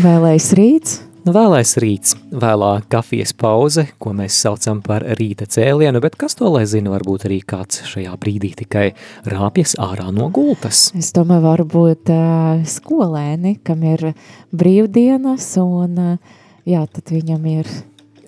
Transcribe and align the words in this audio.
Vēlais 0.00 0.46
rīts. 0.56 0.92
Nu, 1.26 1.32
vēlais 1.36 1.74
rīts, 1.82 2.14
vēlā 2.32 2.70
kafijas 2.88 3.34
pauze, 3.36 3.82
ko 4.00 4.14
mēs 4.16 4.38
saucam 4.40 4.78
par 4.80 5.04
rīta 5.18 5.44
cēlienu, 5.44 6.00
bet 6.00 6.16
kas 6.16 6.38
to 6.38 6.48
lai 6.48 6.62
zina, 6.70 6.94
varbūt 6.94 7.26
arī 7.28 7.42
kāds 7.44 7.82
šajā 7.90 8.14
brīdī 8.22 8.54
tikai 8.62 8.86
rāpjas 9.28 9.74
ārā 9.82 10.08
no 10.16 10.30
gultas. 10.32 10.86
Es 10.96 11.12
domāju, 11.12 11.44
varbūt 11.50 12.14
uh, 12.14 12.64
skolēni, 12.64 13.58
kam 13.66 13.84
ir 13.84 14.14
brīvdienas, 14.56 15.52
un 15.60 16.02
uh, 16.06 16.42
jā, 16.64 16.86
tad 16.88 17.12
viņam 17.12 17.48
ir 17.52 17.68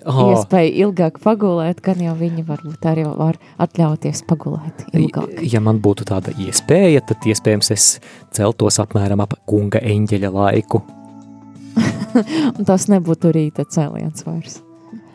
oh. 0.05 0.23
iespēja 0.29 0.77
ilgāk 0.85 1.17
pagulēt, 1.25 1.81
gan 1.81 2.05
jau 2.05 2.13
viņi 2.21 2.45
varbūt 2.53 2.89
arī 2.93 3.09
var 3.09 3.41
atļauties 3.65 4.27
pagulēt 4.29 4.91
ilgāk. 4.93 5.39
Ja 5.41 5.63
man 5.65 5.81
būtu 5.81 6.05
tāda 6.13 6.37
iespēja, 6.37 7.01
tad 7.09 7.25
iespējams 7.25 7.73
es 7.73 7.93
celtos 8.29 8.77
apmēram 8.83 9.25
ap 9.25 9.39
kunga 9.49 9.81
eņģeļa 9.81 10.37
laiku, 10.37 10.85
un 12.57 12.67
tas 12.67 12.87
nebūtu 12.91 13.33
rīta 13.33 13.65
cēliens 13.69 14.25
vairs. 14.27 14.61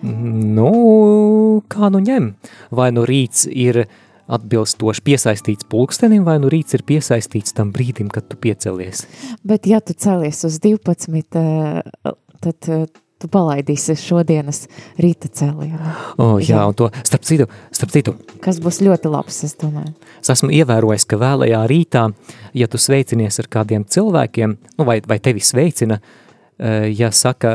Nu, 0.03 1.63
kā 1.71 1.89
nu 1.91 2.03
ņem? 2.03 2.31
Vai 2.75 2.91
nu 2.95 3.03
rīts 3.09 3.49
ir 3.51 3.87
atbilstoši 4.29 5.03
piesaistīts 5.07 5.67
pulkstenim, 5.73 6.23
vai 6.27 6.37
nu 6.43 6.51
rīts 6.53 6.77
ir 6.77 6.85
piesaistīts 6.87 7.57
tam 7.57 7.73
brīdim, 7.75 8.11
kad 8.13 8.29
tu 8.29 8.39
piecelies? 8.39 9.07
Bet 9.47 9.67
ja 9.67 9.81
tu 9.81 9.97
celies 9.99 10.45
uz 10.47 10.61
12, 10.63 11.41
eh, 11.41 12.13
tad 12.45 12.69
eh, 12.69 12.85
tu 13.19 13.31
palaidīsi 13.33 13.97
šodienas 13.99 14.69
rīta 15.01 15.33
cēlienu. 15.41 15.95
O, 16.21 16.29
jā, 16.39 16.53
jā, 16.53 16.67
un 16.69 16.77
to, 16.79 16.93
starp 17.09 17.27
citu, 17.27 17.49
starp 17.75 17.97
citu. 17.97 18.15
Kas 18.45 18.61
būs 18.63 18.79
ļoti 18.85 19.11
labs, 19.11 19.41
es 19.49 19.57
domāju. 19.59 19.97
Es 20.21 20.31
esmu 20.37 20.53
ievērojis, 20.61 21.09
ka 21.09 21.19
vēlajā 21.19 21.65
rītā, 21.73 22.07
ja 22.55 22.71
tu 22.71 22.79
sveicinies 22.79 23.43
ar 23.43 23.51
kādiem 23.51 23.89
cilvēkiem, 23.89 24.57
nu 24.79 24.87
vai, 24.87 25.01
vai 25.09 25.19
tevi 25.25 25.43
sveicina, 25.43 25.99
uh, 25.99 26.28
ja 26.59 27.11
saka 27.15 27.53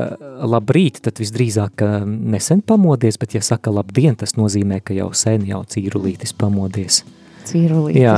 labrīt, 0.47 1.01
tad 1.03 1.19
visdrīzāk 1.19 1.83
nesen 2.07 2.61
pamodies, 2.63 3.17
bet 3.19 3.35
ja 3.35 3.41
saka 3.43 3.73
labdien, 3.73 4.15
tas 4.19 4.37
nozīmē, 4.39 4.79
ka 4.83 4.95
jau 4.95 5.09
sen 5.17 5.43
jau 5.49 5.63
cīrulītis 5.67 6.35
pamodies. 6.39 7.01
Cīrulītis. 7.49 7.99
Jā, 7.99 8.15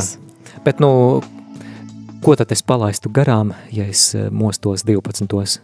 bet 0.66 0.84
nu, 0.84 0.92
ko 2.26 2.34
tad 2.38 2.52
es 2.56 2.64
palaistu 2.66 3.10
garām, 3.14 3.52
ja 3.74 3.86
es 3.90 4.08
eh, 4.18 4.30
mostos 4.34 4.86
12. 4.88 5.60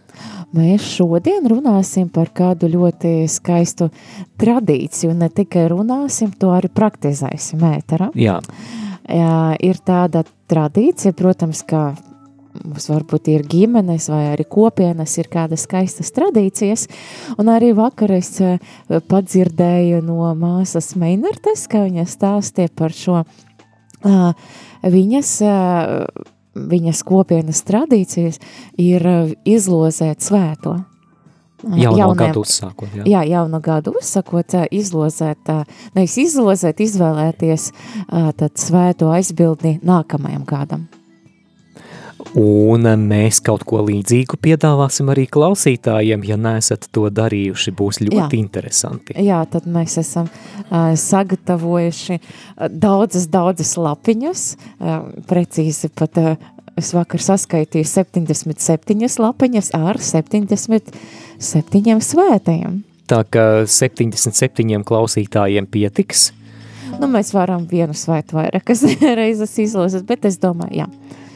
Mēs 0.52 0.84
šodien 0.96 1.48
runāsim 1.50 2.10
par 2.12 2.30
kādu 2.34 2.68
ļoti 2.70 3.24
skaistu 3.30 3.88
tradīciju, 4.40 5.14
ne 5.18 5.30
tikai 5.32 5.66
runāsim, 5.72 6.30
to 6.38 6.52
arī 6.54 6.70
praktizēsim 6.72 7.64
ēterā. 7.72 8.12
Jā. 8.18 8.38
Jā, 9.10 9.38
ir 9.58 9.80
tāda 9.82 10.22
tradīcija, 10.52 11.16
protams, 11.18 11.64
ka 11.66 11.92
mums 12.64 12.88
varbūt 12.90 13.30
ir 13.32 13.46
ģimenes 13.48 14.08
vai 14.12 14.22
arī 14.32 14.46
kopienas, 14.48 15.16
ir 15.18 15.30
kādas 15.32 15.66
skaistas 15.66 16.12
tradīcijas. 16.16 16.88
Un 17.38 17.50
arī 17.52 17.72
vakar 17.76 18.14
es 18.18 18.34
eh, 18.40 18.58
padzirdēju 18.88 20.02
no 20.06 20.32
māsas 20.38 20.94
Meinertes, 20.98 21.66
ka 21.70 21.84
viņa 21.86 22.06
stāstīja 22.10 22.72
par 22.76 22.94
šo 22.96 23.22
viņas, 24.82 25.34
viņas 26.54 27.02
kopienas 27.06 27.62
tradīcijas 27.68 28.40
ir 28.80 29.06
izlozēt 29.44 30.24
svēto. 30.24 30.80
Jauno 31.62 31.94
jauniem, 31.94 32.18
gadu 32.18 32.40
uzsākot. 32.42 32.94
Jā. 32.98 33.04
jā, 33.06 33.20
jaunu 33.36 33.60
gadu 33.62 33.92
uzsākot, 34.00 34.56
izlozēt, 34.74 35.52
nevis 35.94 36.16
izlozēt, 36.18 36.82
izvēlēties 36.82 37.68
tad 38.10 38.58
svēto 38.58 39.12
aizbildni 39.14 39.76
nākamajam 39.86 40.42
gadam. 40.48 40.88
Un 42.38 42.86
mēs 43.08 43.40
kaut 43.44 43.64
ko 43.68 43.82
līdzīgu 43.84 44.38
piedāvāsim 44.40 45.10
arī 45.12 45.26
klausītājiem, 45.32 46.24
ja 46.24 46.38
neesat 46.40 46.86
to 46.94 47.08
darījuši, 47.12 47.74
būs 47.76 48.00
ļoti 48.04 48.38
Jā. 48.38 48.40
interesanti. 48.40 49.16
Jā, 49.20 49.42
tad 49.52 49.66
mēs 49.70 49.98
esam 50.00 50.30
uh, 50.30 50.92
sagatavojuši 50.98 52.18
daudzas, 52.70 53.28
daudzas 53.32 53.74
lapiņas, 53.76 54.46
uh, 54.54 55.02
precīzi 55.28 55.92
pat 55.98 56.22
uh, 56.22 56.48
es 56.78 56.92
vakar 56.96 57.22
saskaitīju 57.22 57.88
77 57.88 59.22
lapiņas 59.22 59.72
ar 59.76 60.00
77 60.00 62.00
svētajiem. 62.08 62.80
Tā 63.10 63.24
ka 63.28 63.48
77 63.68 64.86
klausītājiem 64.88 65.66
pietiks. 65.68 66.30
Nu, 67.00 67.08
mēs 67.10 67.32
varam 67.34 67.64
vienu 67.70 67.94
svētu 67.96 68.36
vairākas 68.36 68.84
reizes 69.20 69.56
izlasīt, 69.62 70.04
bet 70.08 70.26
es 70.28 70.38
domāju, 70.42 70.82
jā. 70.82 70.88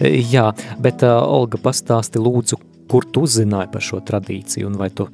Jā, 0.06 0.50
bet 0.82 1.04
uh, 1.06 1.22
Olga 1.24 1.60
pastāsti 1.62 2.20
lūdzu, 2.20 2.58
kur 2.90 3.06
tu 3.08 3.24
uzzināji 3.26 3.72
par 3.72 3.84
šo 3.84 4.02
tradīciju 4.04 4.68
un 4.68 4.76
vai 4.80 4.90
tu 4.94 5.08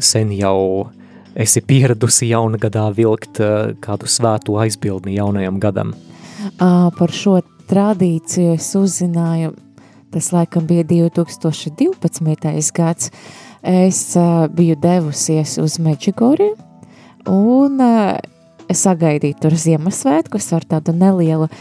sen 0.00 0.32
jau 0.32 0.88
esi 1.36 1.62
pieradusi 1.64 2.30
jauna 2.30 2.60
gadā 2.60 2.86
vilkt 2.96 3.42
uh, 3.44 3.74
kādu 3.84 4.08
svētu 4.08 4.56
aizbildni 4.64 5.18
jaunajam 5.18 5.60
gadam? 5.60 5.92
Uh, 6.56 6.88
par 6.96 7.12
šo 7.12 7.38
tradīciju 7.70 8.56
es 8.56 8.72
uzzināju, 8.78 9.52
tas 10.12 10.32
laikam 10.32 10.66
bija 10.68 10.84
2012. 10.88 12.72
gads, 12.76 13.12
es 13.62 14.02
uh, 14.16 14.48
biju 14.52 14.76
devusies 14.80 15.58
uz 15.62 15.78
Meģigoriju 15.80 16.56
un 17.30 17.80
uh, 17.80 18.16
sagaidīju 18.76 19.38
tur 19.42 19.56
Ziemassvētkus 19.58 20.50
ar 20.56 20.66
tādu 20.68 20.94
nelielu 20.96 21.48
uh, 21.48 21.54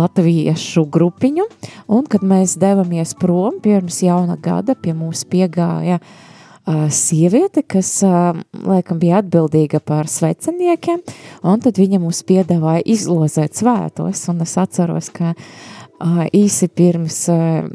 latviešu 0.00 0.86
grupiņu, 0.92 1.46
un 1.92 2.08
kad 2.10 2.24
mēs 2.26 2.56
devamies 2.60 3.14
prom 3.18 3.60
pirms 3.62 4.02
jauna 4.04 4.38
gada, 4.40 4.76
pie 4.78 4.94
mums 4.96 5.22
piegāja 5.30 6.00
uh, 6.00 6.86
sieviete, 6.94 7.62
kas 7.62 7.92
uh, 8.06 8.32
laikam 8.52 9.00
bija 9.02 9.20
atbildīga 9.24 9.82
par 9.84 10.10
sveceniekiem, 10.10 11.02
un 11.42 11.64
tad 11.64 11.80
viņa 11.80 12.02
mums 12.02 12.22
piedāvāja 12.28 12.84
izlozēt 12.88 13.60
svētos, 13.60 14.26
un 14.32 14.44
es 14.46 14.56
atceros, 14.60 15.12
ka 15.14 15.34
uh, 15.34 16.24
īsi 16.32 16.70
pirms 16.72 17.24
uh, 17.32 17.66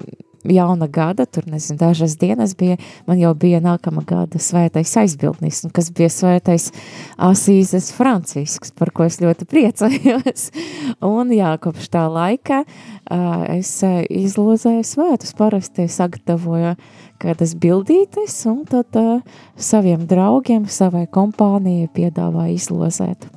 jauna 0.50 0.88
gada, 0.88 1.26
tur 1.26 1.46
nezinu, 1.50 1.78
dažas 1.80 2.18
dienas 2.18 2.56
bija, 2.58 2.78
man 3.08 3.20
jau 3.20 3.34
bija 3.38 3.62
nākama 3.64 4.04
gada 4.08 4.40
svētais 4.42 4.94
aizbildnis, 5.02 5.64
kas 5.76 5.92
bija 5.96 6.10
svētais 6.14 6.70
Asīzes 7.18 7.92
Francisks, 7.96 8.74
par 8.76 8.92
ko 8.96 9.08
es 9.08 9.20
ļoti 9.24 9.48
priecājos. 9.50 10.50
un 11.16 11.34
jā, 11.36 11.56
kopš 11.62 11.90
tā 11.94 12.06
laika 12.12 12.64
uh, 12.66 13.46
es 13.56 13.78
izlozēju 13.84 14.86
svētus, 14.86 15.36
parasti 15.38 15.88
sagatavoju 15.92 16.76
kādas 17.22 17.56
bildītes, 17.58 18.38
un 18.52 18.64
tad 18.70 19.00
uh, 19.00 19.20
saviem 19.58 20.06
draugiem, 20.10 20.70
savai 20.70 21.06
kompānijai 21.08 21.90
piedāvāju 21.96 22.60
izlozēt. 22.60 23.30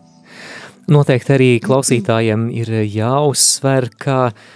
Noteikti 0.88 1.35
arī 1.35 1.49
klausītājiem 1.61 2.47
ir 2.56 2.71
jāuzsver, 2.88 3.91
ka 4.00 4.21
uh, 4.31 4.47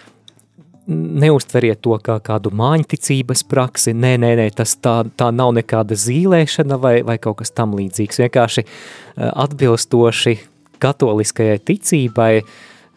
neustveriet 0.87 1.81
to 1.85 1.97
kā 2.03 2.19
kādu 2.25 2.51
māņticības 2.59 3.45
praksi, 3.51 3.95
nē, 3.95 4.17
nē, 4.23 4.33
nē, 4.41 4.49
tas 4.57 4.75
tā, 4.83 5.03
tā 5.19 5.31
nav 5.35 5.55
nekāda 5.59 5.97
zīlēšana 5.99 6.79
vai, 6.83 6.97
vai 7.07 7.19
kaut 7.23 7.41
kas 7.43 7.55
tam 7.55 7.77
līdzīgs, 7.79 8.21
vienkārši 8.25 8.65
eh, 8.65 9.31
atbilstoši 9.31 10.37
katoliskajai 10.83 11.61
ticībai, 11.63 12.33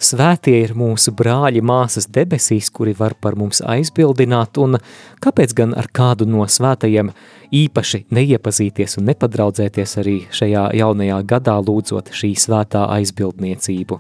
svētie 0.02 0.58
ir 0.64 0.74
mūsu 0.78 1.14
brāļi 1.16 1.62
māsas 1.66 2.10
debesīs, 2.12 2.72
kuri 2.74 2.96
var 2.98 3.16
par 3.22 3.38
mums 3.40 3.62
aizbildināt, 3.62 4.58
un 4.58 4.80
kāpēc 5.24 5.54
gan 5.58 5.78
ar 5.78 5.90
kādu 5.94 6.28
no 6.30 6.48
svētajiem 6.50 7.14
īpaši 7.56 8.06
neiepazīties 8.16 8.98
un 9.00 9.10
nepadraudzēties 9.10 9.98
arī 10.02 10.16
šajā 10.36 10.68
jaunajā 10.80 11.20
gadā, 11.30 11.56
lūdzot 11.64 12.12
šī 12.16 12.32
svētā 12.40 12.86
aizbildniecību. 12.98 14.00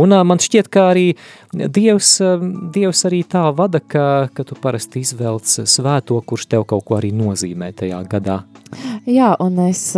Un 0.00 0.16
man 0.26 0.42
šķiet, 0.42 0.70
ka 0.72 0.90
arī 0.92 1.06
Dievs, 1.50 2.12
Dievs 2.74 3.04
arī 3.08 3.22
tā 3.26 3.46
vada, 3.56 3.80
ka, 3.82 4.30
ka 4.34 4.46
tu 4.46 4.58
parasti 4.60 5.02
izvelc 5.02 5.48
svēto, 5.66 6.20
kurš 6.22 6.46
tev 6.52 6.66
kaut 6.70 6.86
ko 6.86 6.98
arī 7.00 7.12
nozīmē 7.16 7.72
tajā 7.76 8.00
gadā. 8.10 8.42
Jā, 9.08 9.32
un 9.42 9.58
es 9.66 9.88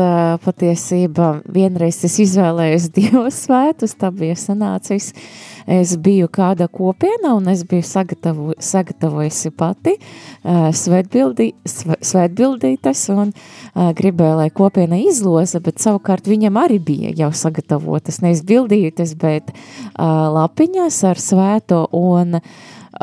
patiesībā 0.44 1.32
vienreiz 1.52 2.00
es 2.08 2.20
izvēlējos 2.24 2.90
Dievs 2.96 3.42
svētus, 3.46 3.98
tā 4.00 4.12
bija 4.14 4.38
sanācis, 4.38 5.12
uh, 5.12 5.51
es 5.66 5.94
biju 5.96 6.28
kāda 6.32 6.68
kopiena 6.68 7.34
un 7.36 7.48
es 7.52 7.64
biju 7.68 7.84
sagatavo, 7.86 8.52
sagatavojusi 8.58 9.52
pati 9.56 9.96
uh, 9.98 10.68
svētbildī, 10.74 11.52
svētbildītes 11.66 13.06
un 13.14 13.32
uh, 13.32 13.90
gribēju, 13.96 14.36
lai 14.42 14.50
kopiena 14.50 15.00
izloza, 15.00 15.62
bet 15.64 15.82
savukārt 15.82 16.28
viņam 16.30 16.60
arī 16.64 16.78
bija 16.82 17.14
jau 17.24 17.32
sagatavotas, 17.44 18.22
nevis 18.24 18.44
bildītes, 18.46 19.16
bet 19.18 19.52
uh, 19.52 20.28
lapiņas 20.36 21.02
ar 21.12 21.20
svēto 21.30 21.86
un 21.96 22.38
uh, 22.40 22.54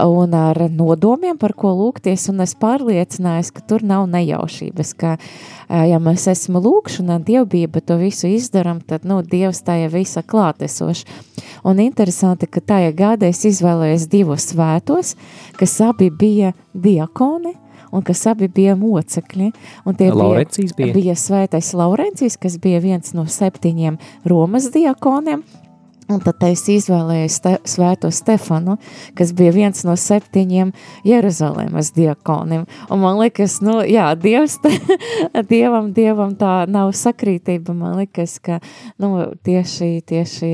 un 0.07 0.33
ar 0.37 0.57
nodomiem, 0.71 1.37
par 1.39 1.53
ko 1.57 1.71
lūgties, 1.75 2.27
un 2.31 2.43
es 2.45 2.55
pārliecinājos, 2.59 3.51
ka 3.55 3.63
tur 3.67 3.85
nav 3.85 4.07
nejaušības, 4.11 4.93
ka, 4.99 5.15
ja 5.69 5.99
mēs 6.03 6.27
esam 6.31 6.59
lūkšanā, 6.63 7.19
dievbība 7.27 7.81
to 7.85 7.99
visu 8.01 8.29
izdaram, 8.31 8.81
tad, 8.81 9.07
nu, 9.09 9.21
Dievs 9.23 9.63
tā 9.65 9.79
jau 9.83 9.93
visa 9.93 10.23
klātesoši. 10.25 11.07
Un 11.67 11.81
interesanti, 11.83 12.47
ka 12.47 12.61
tajā 12.63 12.91
gadā 12.95 13.29
es 13.33 13.43
izvēlējos 13.47 14.07
divus 14.11 14.49
svētos, 14.53 15.15
kas 15.59 15.79
abi 15.85 16.09
bija 16.09 16.53
diakoni, 16.73 17.55
un 17.91 18.05
kas 18.05 18.25
abi 18.29 18.49
bija 18.53 18.75
mocekļi. 18.79 19.51
Laurencijas 19.85 20.75
bija, 20.75 20.91
bija. 20.91 20.95
bija 20.95 21.15
svētais 21.17 21.71
Laurencijas, 21.77 22.37
kas 22.41 22.59
bija 22.61 22.81
viens 22.83 23.13
no 23.17 23.25
septiņiem 23.29 23.99
Romas 24.29 24.69
diakoniem, 24.73 25.43
Un 26.09 26.21
tad 26.25 26.41
es 26.47 26.63
izvēlējos 26.71 27.35
ste, 27.37 27.51
svēto 27.69 28.09
Stefanu, 28.13 28.79
kas 29.17 29.29
bija 29.37 29.53
viens 29.53 29.83
no 29.85 29.93
septiņiem 29.99 30.71
Jeruzalemes 31.05 31.91
diakoniem. 31.93 32.63
Un 32.89 33.01
man 33.03 33.19
liekas, 33.21 33.59
nu, 33.61 33.79
jā, 33.85 34.07
Dievs, 34.17 34.57
te, 34.63 34.73
Dievam, 35.51 35.91
Dievam 35.93 36.33
tā 36.39 36.63
nav 36.69 36.95
sakrītība. 36.97 37.75
Man 37.77 37.99
liekas, 38.01 38.39
ka, 38.41 38.57
nu, 39.01 39.11
tieši, 39.45 39.91
tieši 40.09 40.51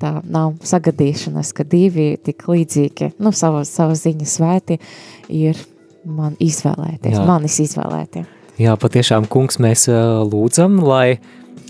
tā 0.00 0.16
nav 0.24 0.56
sagadīšanas, 0.64 1.52
ka 1.56 1.68
divi 1.68 2.14
tik 2.16 2.48
līdzīgi, 2.48 3.12
nu, 3.20 3.32
savas, 3.36 3.72
savas 3.76 4.06
ziņas 4.06 4.38
svēti 4.40 4.80
ir 5.28 5.60
man 6.06 6.36
izvēlēties, 6.40 7.18
jā. 7.18 7.24
manis 7.28 7.58
izvēlētie. 7.66 8.24
Jā, 8.56 8.72
patiešām, 8.80 9.26
kungs, 9.28 9.58
mēs 9.60 9.84
lūdzam, 9.90 10.78
lai 10.80 11.18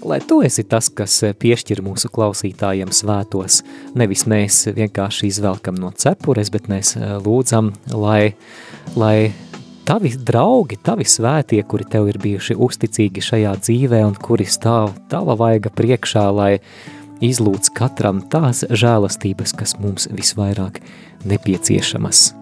lai 0.05 0.21
tu 0.21 0.41
esi 0.45 0.65
tas, 0.69 0.89
kas 0.93 1.15
eh, 1.25 1.35
piešķir 1.37 1.83
mūsu 1.85 2.11
klausītājiem 2.13 2.93
svētos. 2.95 3.63
Nevis 3.97 4.27
mēs 4.29 4.67
vienkārši 4.77 5.31
izvelkam 5.31 5.79
no 5.81 5.93
cepures, 5.97 6.51
bet 6.53 6.69
mēs 6.73 6.97
eh, 6.99 7.17
lūdzam, 7.23 7.73
lai, 7.93 8.35
lai 8.99 9.33
tavi 9.89 10.13
draugi, 10.17 10.79
tavi 10.83 11.07
svētie, 11.09 11.63
kuri 11.69 11.89
tev 11.91 12.11
ir 12.13 12.21
bijuši 12.23 12.59
uzticīgi 12.59 13.25
šajā 13.25 13.57
dzīvē 13.63 14.03
un 14.07 14.17
kuri 14.21 14.49
stāv 14.49 14.95
tava 15.13 15.39
vaiga 15.39 15.73
priekšā, 15.73 16.27
lai 16.35 16.53
izlūdz 17.25 17.73
katram 17.77 18.21
tās 18.33 18.67
žēlastības, 18.69 19.55
kas 19.57 19.79
mums 19.81 20.11
visvairāk 20.13 20.83
nepieciešamas. 21.25 22.33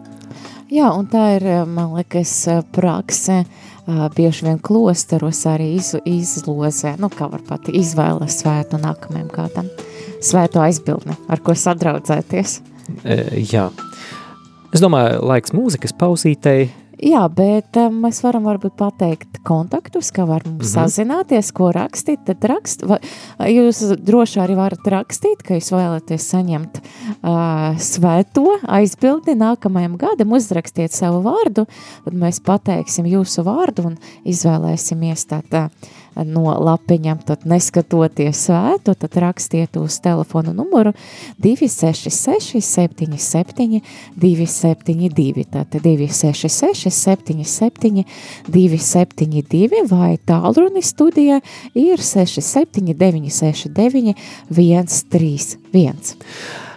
Jā, 0.75 0.89
un 0.91 1.07
tā 1.07 1.37
ir, 1.37 1.45
man 1.71 1.93
liekas, 1.95 2.33
prakse, 2.75 3.45
uh, 3.45 3.74
bieži 3.87 4.47
vien 4.47 4.59
klosteros 4.65 5.43
arī 5.51 5.75
iz, 5.79 5.93
izlozē, 6.09 6.95
nu, 7.01 7.11
kā 7.13 7.29
var 7.33 7.43
pat 7.49 7.69
izvēles 7.69 8.39
svētu 8.43 8.81
nākamajam 8.83 9.29
kādam, 9.33 9.69
svētu 10.25 10.63
aizbildni, 10.65 11.17
ar 11.29 11.43
ko 11.45 11.57
sadraudzēties. 11.59 12.61
E, 13.05 13.19
jā. 13.53 13.69
Es 14.75 14.83
domāju, 14.83 15.21
laiks 15.29 15.55
mūzikas 15.55 15.95
pausītei, 16.01 16.71
Jā, 17.03 17.25
bet 17.33 17.75
um, 17.81 17.97
mēs 18.05 18.21
varam 18.23 18.45
varbūt 18.47 18.77
pateikt 18.79 19.41
kontaktus, 19.47 20.13
kā 20.15 20.27
var 20.29 20.45
mums 20.47 20.57
mm 20.57 20.63
-hmm. 20.63 20.75
sazināties, 20.75 21.51
ko 21.53 21.73
rakstīt, 21.75 22.25
tad 22.25 22.45
rakst, 22.45 22.85
va, 22.87 22.99
jūs 23.41 23.97
droši 23.99 24.41
arī 24.41 24.57
varat 24.57 24.87
rakstīt, 24.87 25.43
ka 25.43 25.55
jūs 25.55 25.73
vēlaties 25.75 26.29
saņemt 26.31 26.79
uh, 26.79 27.75
svēto 27.79 28.59
aizbildi 28.69 29.35
nākamajam 29.35 29.97
gadam, 29.97 30.33
uzrakstiet 30.33 30.93
savu 30.93 31.23
vārdu, 31.23 31.67
tad 32.05 32.15
mēs 32.15 32.41
pateiksim 32.41 33.07
jūsu 33.07 33.43
vārdu 33.43 33.87
un 33.87 33.99
izvēlēsimies 34.25 35.27
tātad 35.27 35.71
uh, 35.71 35.93
no 36.23 36.55
lapiņām, 36.65 37.23
tad 37.27 37.45
neskatoties 37.49 38.45
svētu, 38.47 38.95
tad 38.99 39.19
rakstiet 39.25 39.77
uz 39.81 39.99
telefonu 40.05 40.55
numuru 40.57 40.95
266 41.43 42.61
77 42.65 43.81
272, 44.21 45.47
tātad 45.51 45.81
266 45.85 46.91
77 46.95 48.05
272 48.49 49.85
vai 49.91 50.15
tālruni 50.27 50.85
studijā 50.85 51.41
ir 51.75 52.03
67 52.03 52.95
969 52.95 54.15
131. 54.51 56.17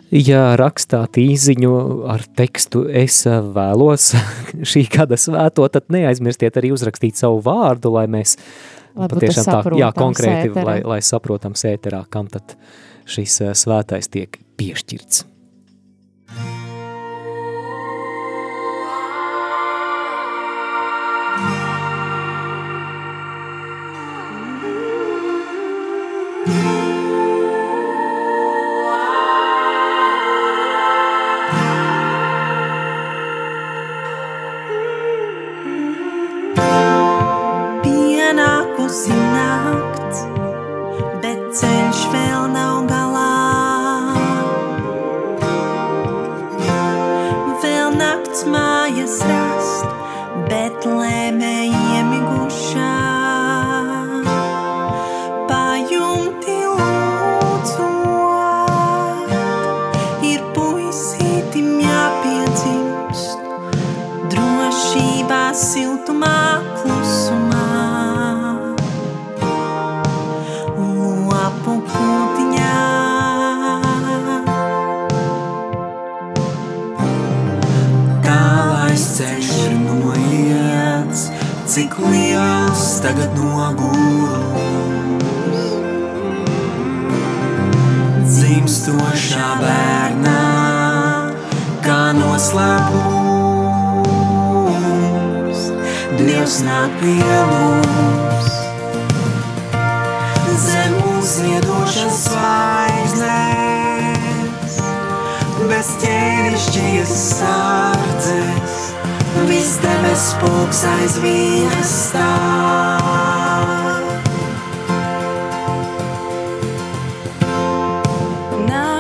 Ja 0.07 0.54
rakstāt 0.56 1.18
īziņu 1.19 1.72
ar 2.07 2.22
tekstu 2.39 2.86
es 2.88 3.25
vēlos 3.28 4.13
šī 4.72 4.86
gada 4.94 5.19
svēto, 5.19 5.68
tad 5.68 5.92
neaizmirstiet 5.92 6.56
arī 6.60 6.72
uzrakstīt 6.72 7.19
savu 7.19 7.42
vārdu, 7.44 7.92
lai 7.98 8.06
mēs 8.12 8.38
lai 8.98 9.10
patiešām 9.12 9.48
tā, 9.48 9.62
jā, 9.80 9.90
konkrēti, 9.96 10.52
sēterā. 10.52 10.68
lai, 10.68 10.78
lai 10.96 11.00
saprotam 11.06 11.58
sēterā, 11.58 12.04
kam 12.14 12.30
tad 12.32 12.58
šis 13.08 13.42
eh, 13.46 13.56
svētais 13.58 14.12
tiek 14.14 14.40
piešķirts. 14.60 15.26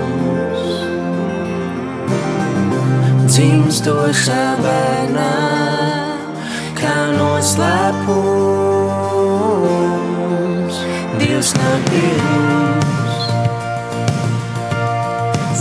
Dzimstošā 3.28 4.46
bērnā, 4.64 5.36
kā 6.80 6.96
noslēpums, 7.18 8.32
Dievs 11.20 11.52
nāk 11.60 11.82
pie 11.92 12.14
mums. 12.24 13.16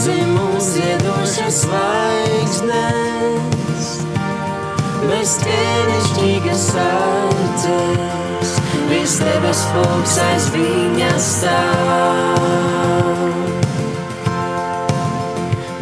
Zem 0.05 0.29
mums 0.39 0.65
ziedošas 0.77 1.57
zvaigznes, 1.67 2.20
bez 5.11 5.33
ķēnišķīgas 5.43 6.61
sardzes, 6.71 8.51
viss 8.91 9.17
debes 9.19 9.61
foks 9.73 10.15
aiz 10.23 10.45
viņa 10.55 11.09
stāv. 11.25 13.25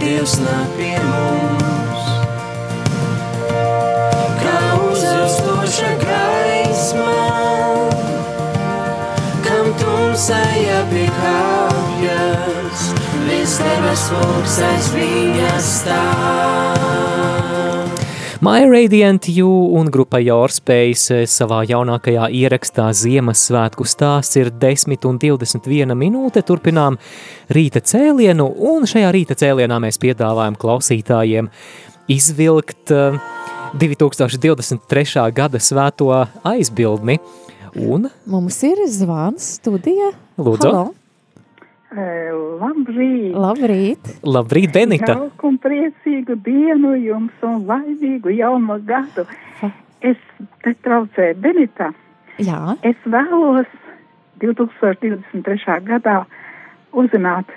Dievs 0.00 0.34
nāk 0.40 0.68
pie 0.78 0.96
mums, 1.10 2.04
kā 4.40 4.60
uzilstoša 4.86 5.92
gaisma, 6.06 7.20
kam 9.44 9.66
tumsai 9.82 10.56
jāpiekāpjas, 10.64 12.80
viss 13.28 13.54
debes 13.66 14.02
foks 14.14 14.54
aiz 14.72 14.86
viņa 14.96 15.54
stāv. 15.74 16.77
My 18.40 18.62
Radiant 18.70 19.26
You 19.28 19.48
un 19.74 19.88
grupa 19.90 20.20
Yorspace 20.22 21.24
savā 21.26 21.64
jaunākajā 21.66 22.28
ierakstā 22.38 22.84
Ziemassvētku 22.94 23.82
stāsts 23.82 24.38
ir 24.38 24.52
10 24.54 25.08
un 25.10 25.18
21 25.18 25.96
minūte. 25.98 26.44
Turpinām 26.46 27.00
rīta 27.50 27.82
cēlienu, 27.82 28.46
un 28.46 28.86
šajā 28.86 29.10
rīta 29.16 29.34
cēlienā 29.40 29.80
mēs 29.82 29.98
piedāvājam 29.98 30.54
klausītājiem 30.54 31.50
izvilkt 32.14 32.94
eh, 32.94 33.18
2023. 33.82 35.26
gada 35.34 35.58
svēto 35.58 36.12
aizbildni. 36.46 37.18
Un, 37.74 38.06
Mums 38.30 38.62
ir 38.70 38.86
zvans 38.86 39.56
studija. 39.58 40.14
Lūdzu. 40.38 40.70
Halo, 40.70 40.86
Eh, 40.86 41.07
Labrīt! 41.92 43.32
labrīt. 43.32 44.08
labrīt, 44.22 44.72
Benita! 44.74 45.14
Jauku 45.16 45.48
un 45.48 45.56
priecīgu 45.62 46.36
dienu 46.44 46.92
jums 47.00 47.32
un 47.42 47.62
laimīgu 47.68 48.34
jauno 48.36 48.76
gadu. 48.84 49.24
Es 50.04 50.18
te 50.62 50.74
traucēju 50.84 51.38
Benita. 51.42 51.92
Jā, 52.38 52.76
Es 52.86 52.94
vēlos 53.08 53.66
2023. 54.38 55.80
gadā 55.88 56.20
uzzināt, 56.92 57.48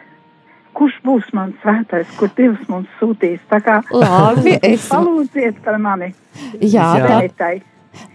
kurš 0.74 0.96
būs 1.06 1.28
mans 1.38 1.54
svētais, 1.62 2.08
kur 2.18 2.32
Dievs 2.38 2.64
mums 2.72 2.88
sūtīs. 3.02 3.44
Tā 3.52 3.60
kā 3.62 3.82
Labi, 3.92 4.56
es- 4.72 4.88
palūdziet 4.90 5.60
par 5.66 5.78
mani. 5.78 6.14
jā, 6.62 6.88
Jā. 6.98 7.22
tā. 7.38 7.52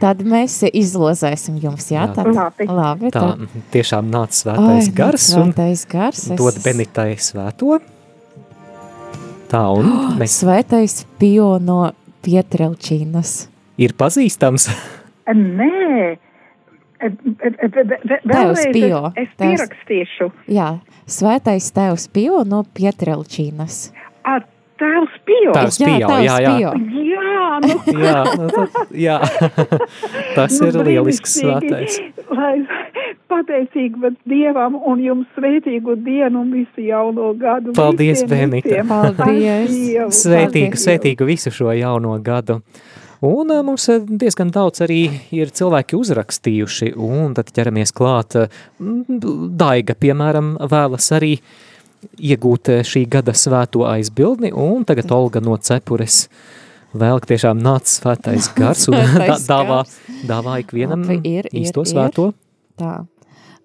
Tad 0.00 0.22
mēs 0.24 0.60
izlozēsim 0.70 1.58
jums, 1.62 1.90
jā, 1.92 2.06
tad. 2.14 2.26
Labi. 2.34 2.66
Labi, 2.68 3.10
Tā 3.14 3.20
tad. 3.36 3.46
tiešām 3.72 4.08
nāca 4.10 4.32
svētais 4.42 4.88
Ai, 4.88 4.94
gars 4.94 5.28
un 5.36 5.52
Svētais 5.52 5.86
gars. 5.88 6.22
es- 6.30 6.38
dod 6.38 6.54
Benitai 6.64 7.12
svēto. 7.20 7.78
Tā 9.50 9.62
un 9.78 9.90
mēs 10.20 10.40
Svētais 10.42 11.04
pio 11.20 11.58
no 11.62 11.92
Pietrelčīnas. 12.26 13.46
ir 13.78 13.92
pazīstams. 13.94 14.68
Nē. 15.28 16.16
E, 16.96 17.06
e, 17.06 17.48
e, 17.60 17.68
Vēlreiz 18.24 18.72
Pio. 18.72 19.00
es, 19.20 19.28
Tevs. 19.36 19.60
pierakstīšu. 19.60 20.30
Jā, 20.48 20.78
Svētais 21.06 21.66
tēvs 21.76 22.08
pio 22.10 22.40
no 22.48 22.62
Pietrelčīnas. 22.74 23.90
A, 24.24 24.38
Tēvs 24.80 25.14
Pio. 25.24 25.52
Tēvs 25.56 25.78
Jā, 25.80 25.92
tēvs 26.02 26.26
jā, 26.26 26.36
jā. 26.44 26.54
Pio. 26.56 26.72
Jā, 27.06 27.44
nu, 27.64 27.76
Jā, 28.04 28.18
nu, 28.36 28.48
tad, 28.52 28.80
jā. 28.92 29.18
tas 30.36 30.58
Nu, 30.60 30.68
ir 30.68 30.78
lielisks 30.90 31.38
svētais. 31.40 31.96
Lai 32.36 32.58
pateicīgi 33.30 34.00
bet 34.02 34.18
Dievam 34.28 34.76
un 34.76 35.00
jums 35.02 35.26
svētīgu 35.36 35.96
dienu 36.04 36.42
un 36.44 36.52
visu 36.54 36.84
jauno 36.84 37.32
gadu. 37.40 37.72
Paldies, 37.76 38.22
Benita. 38.28 38.82
Paldies. 38.86 39.72
Dievu, 39.72 40.10
Svētīgu, 40.14 40.74
Dievu. 40.74 40.82
svētīgu 40.84 41.28
visu 41.28 41.52
šo 41.54 41.72
jauno 41.76 42.16
gadu. 42.24 42.60
Un 43.24 43.48
mums 43.64 43.86
diezgan 44.20 44.50
daudz 44.52 44.82
arī 44.84 45.06
ir 45.32 45.48
cilvēki 45.56 45.96
uzrakstījuši, 45.96 46.90
un 47.00 47.32
tad 47.38 47.48
ķeramies 47.56 47.94
klāt. 47.96 48.36
Daiga, 48.76 49.96
piemēram, 49.96 50.52
vēlas 50.68 51.08
arī 51.16 51.38
iegūt 52.18 52.70
ā, 52.72 52.78
šī 52.86 53.04
gada 53.10 53.34
svēto 53.36 53.84
aizbildni, 53.88 54.52
un 54.52 54.84
tagad 54.88 55.10
Olga 55.14 55.40
no 55.44 55.56
Cepures 55.56 56.26
vēl 56.96 57.20
tiešām 57.20 57.58
nāca 57.60 57.90
svētais 57.92 58.48
gars 58.58 58.86
un 58.88 58.96
dāvā, 59.48 59.82
dāvā 60.28 60.60
ikvienam 60.64 61.04
Labi, 61.04 61.20
ir, 61.24 61.48
ir, 61.52 61.64
īsto 61.66 61.84
ir. 61.84 61.92
svēto. 61.92 62.30
Tā. 62.80 62.94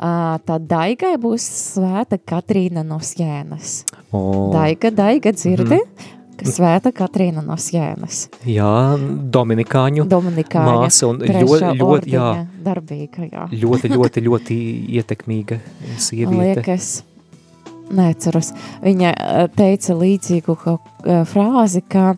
Ā, 0.02 0.40
Tā 0.48 0.56
daigai 0.58 1.14
būs 1.22 1.44
svēta 1.76 2.18
Katrīna 2.18 2.82
no 2.84 2.98
Sjēnas. 3.06 3.84
O, 4.12 4.50
Daiga, 4.52 4.90
daiga 4.90 5.30
dzirdi, 5.36 5.78
ka 6.40 6.48
svēta 6.50 6.90
Katrīna 6.96 7.44
no 7.46 7.54
Sjēnas. 7.62 8.24
jā, 8.50 8.72
Dominikāņu 9.32 10.08
Dominikāņa. 10.10 10.74
māsa 10.74 11.06
un 11.12 11.22
ļoti, 11.22 11.70
ļoti, 11.78 12.16
jā, 12.16 12.26
Darbīga, 12.66 13.28
jā. 13.30 13.46
ļoti, 13.62 13.92
ļoti, 13.94 14.24
ļoti 14.26 14.58
ietekmīga 14.98 15.60
sieviete. 16.02 16.56
liekas, 16.66 16.90
neatceros. 17.92 18.54
Viņa 18.84 19.14
ā, 19.16 19.48
teica 19.56 19.94
līdzīgu 20.00 20.58
ā, 20.66 20.78
frāzi, 21.30 21.82
ka 21.90 22.16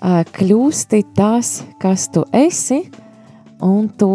ā, 0.00 0.24
kļūsti 0.32 1.02
tas, 1.16 1.62
kas 1.82 2.08
tu 2.14 2.24
esi, 2.32 2.82
un 3.62 3.88
tu 3.98 4.10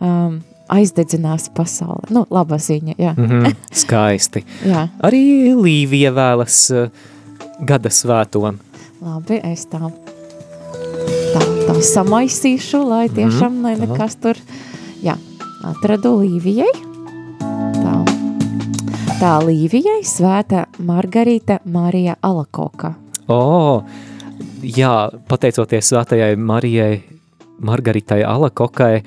um, 0.00 0.40
aizdedzinās 0.72 1.50
pasauli. 1.54 2.08
Nu, 2.10 2.24
laba 2.30 2.56
ziņa, 2.58 2.94
jā. 2.98 3.14
Mm 3.16 3.26
-hmm, 3.28 3.54
skaisti. 3.82 4.44
jā. 4.64 4.88
Arī 5.02 5.54
Līvija 5.54 6.12
vēlas 6.12 6.70
gada 7.60 7.88
svēto. 7.90 8.54
Labi, 9.02 9.40
es 9.44 9.66
tā, 9.66 9.90
tā, 11.34 11.40
tā 11.66 11.74
samaisīšu, 11.82 12.88
lai 12.88 13.08
tiešām 13.08 13.52
Mhm, 13.52 13.62
ne, 13.62 13.76
tā. 13.76 13.80
nekas 13.88 14.14
tur, 14.16 14.36
jā, 15.02 15.16
atradu 15.64 16.16
Līvijai. 16.20 16.72
Tā, 19.22 19.36
tā 19.38 19.46
Līvijai 19.46 20.00
svēta 20.02 20.64
Margarita 20.82 21.60
Marija 21.70 22.16
Alakoka. 22.26 22.88
O, 23.30 23.84
jā, 24.66 24.94
pateicoties 25.30 25.92
svētajai 25.92 26.32
Marijai, 26.34 26.96
Margaritai 27.62 28.24
Alakokai, 28.26 29.04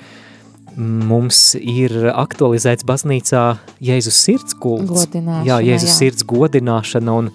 mums 0.80 1.42
ir 1.60 1.92
aktualizēts 2.14 2.88
baznīcā 2.88 3.44
Jēzus 3.84 4.22
sirds 4.24 4.56
kults. 4.56 5.04
Jā, 5.44 5.60
Jēzus 5.60 5.92
jā. 5.92 5.98
sirds 5.98 6.24
godināšana 6.24 7.20
un 7.20 7.30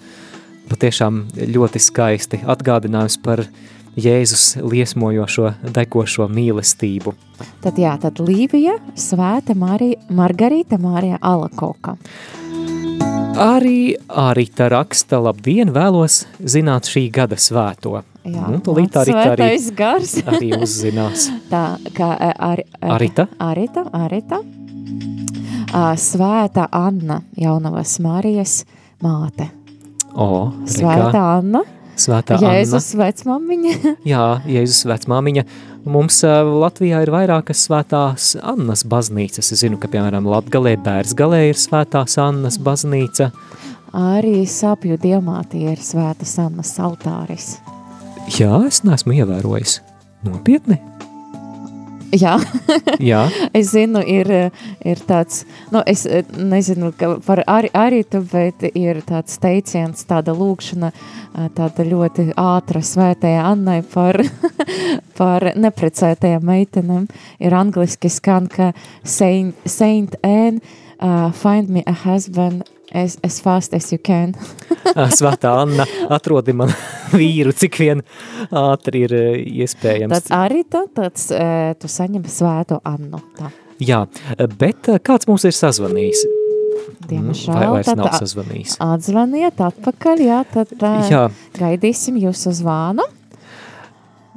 patiešām 0.66 1.22
ļoti 1.54 1.86
skaisti 1.86 2.42
atgādinājums 2.42 3.20
par 3.22 3.46
Jēzus 3.94 4.56
liesmojošo, 4.58 5.54
degošo 5.70 6.26
mīlestību. 6.26 7.14
Tad 7.62 7.78
jā, 7.78 7.94
tad 8.02 8.18
Līvija 8.18 8.80
svēta 8.98 9.54
Marija, 9.54 10.02
Margarita 10.10 10.82
Marija 10.82 11.22
Alakoka. 11.22 12.00
Arī 13.42 13.96
Arita 14.06 14.68
raksta, 14.70 15.18
labdien, 15.22 15.72
vēlos 15.74 16.22
zināt 16.38 16.86
šī 16.90 17.06
gada 17.12 17.38
svēto. 17.40 18.02
Jā, 18.22 18.44
nu, 18.52 18.60
tūlīt 18.62 18.92
mans 18.92 19.00
Arita 19.02 19.24
arī, 19.32 19.48
gars. 19.74 20.14
arī 20.30 20.52
uzzinās. 20.62 21.26
Tā 21.50 21.64
kā 21.96 22.12
ā, 22.12 22.30
ar, 22.52 22.62
ar, 22.78 22.94
Arita? 22.98 23.26
Arita, 23.42 23.82
Arita. 23.98 24.38
Ā, 25.72 25.84
Svēta 25.98 26.68
Anna, 26.76 27.22
jaunavas 27.38 27.96
Marijas 28.04 28.60
māte. 29.02 29.48
O, 30.12 30.52
Svēta 30.68 31.08
rekā, 31.08 31.24
Anna, 31.40 31.64
svētā 31.96 32.38
Jēzus. 32.42 32.92
Anna. 32.94 33.94
Jā, 34.06 34.26
Jēzus 34.48 34.84
vecmāmiņa. 34.90 35.44
Mums 35.82 36.20
Latvijā 36.22 37.00
ir 37.02 37.10
vairākas 37.10 37.64
svētās 37.66 38.32
Annas 38.38 38.84
baznīcas. 38.86 39.50
Es 39.50 39.64
zinu, 39.64 39.80
ka, 39.82 39.90
piemēram, 39.90 40.28
Latgalē, 40.30 40.76
Bērsgalē 40.84 41.40
ir 41.48 41.58
svētās 41.58 42.14
Annas 42.22 42.60
baznīca. 42.62 43.32
Arī 43.98 44.44
sapju 44.46 44.96
diamātī 45.02 45.64
ir 45.72 45.82
svētas 45.82 46.36
Annas 46.40 46.70
altāris. 46.78 47.56
Jā, 48.38 48.62
es 48.68 48.84
neesmu 48.86 49.18
ievērojis. 49.18 49.80
Nopietni? 50.22 50.78
Jā, 52.12 52.34
Jā, 53.10 53.22
es 53.56 53.70
zinu, 53.72 54.02
ir, 54.04 54.28
ir 54.84 55.02
tāds, 55.08 55.46
nu, 55.72 55.80
es 55.88 56.04
eh, 56.04 56.26
nezinu 56.36 56.90
ka 56.98 57.14
par 57.24 57.40
Ari, 57.48 57.70
Aritu, 57.72 58.20
bet 58.28 58.66
ir 58.74 59.00
tāds 59.08 59.38
teiciens, 59.40 60.04
tāda 60.08 60.34
lūkšana, 60.36 60.90
eh, 60.92 61.48
tāda 61.56 61.86
ļoti 61.88 62.28
ātra 62.36 62.82
svētajā 62.84 63.46
Annai 63.54 63.80
par, 63.94 64.20
par 65.18 65.48
neprecētajām 65.56 66.44
meitenēm. 66.52 67.08
Ir 67.40 67.56
angliski 67.56 68.12
skan, 68.12 68.50
ka 68.52 68.74
Saint, 69.04 69.56
Saint 69.64 70.18
Anne, 70.22 70.60
uh, 71.00 71.32
find 71.32 71.68
me 71.68 71.82
a 71.86 71.96
husband 72.04 72.68
as, 72.92 73.18
as 73.24 73.40
fast 73.40 73.74
as 73.74 73.90
you 73.92 73.98
can. 73.98 74.34
Svētā 75.18 75.54
Anna, 75.62 75.86
atrodi 76.12 76.54
man 76.56 76.72
vīru, 77.18 77.54
cik 77.56 77.80
vien 77.80 78.04
ātri 78.50 79.06
ir 79.06 79.16
eh, 79.16 79.40
iespējams. 79.64 80.14
Tad 80.14 80.36
Arita, 80.42 80.84
tad 80.94 81.18
uh, 81.32 81.72
tu 81.80 81.90
saņem 81.90 82.28
svēto 82.30 82.80
Annu. 82.88 83.20
Tā. 83.38 83.50
Jā, 83.82 84.04
bet 84.58 84.92
eh, 84.92 85.00
kāds 85.02 85.28
mums 85.30 85.46
ir 85.48 85.56
sazvanījis? 85.56 86.26
Diemžēl. 87.08 87.56
Vai 87.56 87.70
vairs 87.78 87.90
nav 87.98 88.12
sazvanījis? 88.20 88.76
Atzvaniet 88.82 89.58
atpakaļ, 89.62 90.22
jā, 90.22 90.42
tad 90.52 90.76
uh, 90.78 91.00
Jā, 91.10 91.24
gaidīsim 91.58 92.20
jūsu 92.22 92.52
zvānu. 92.60 93.06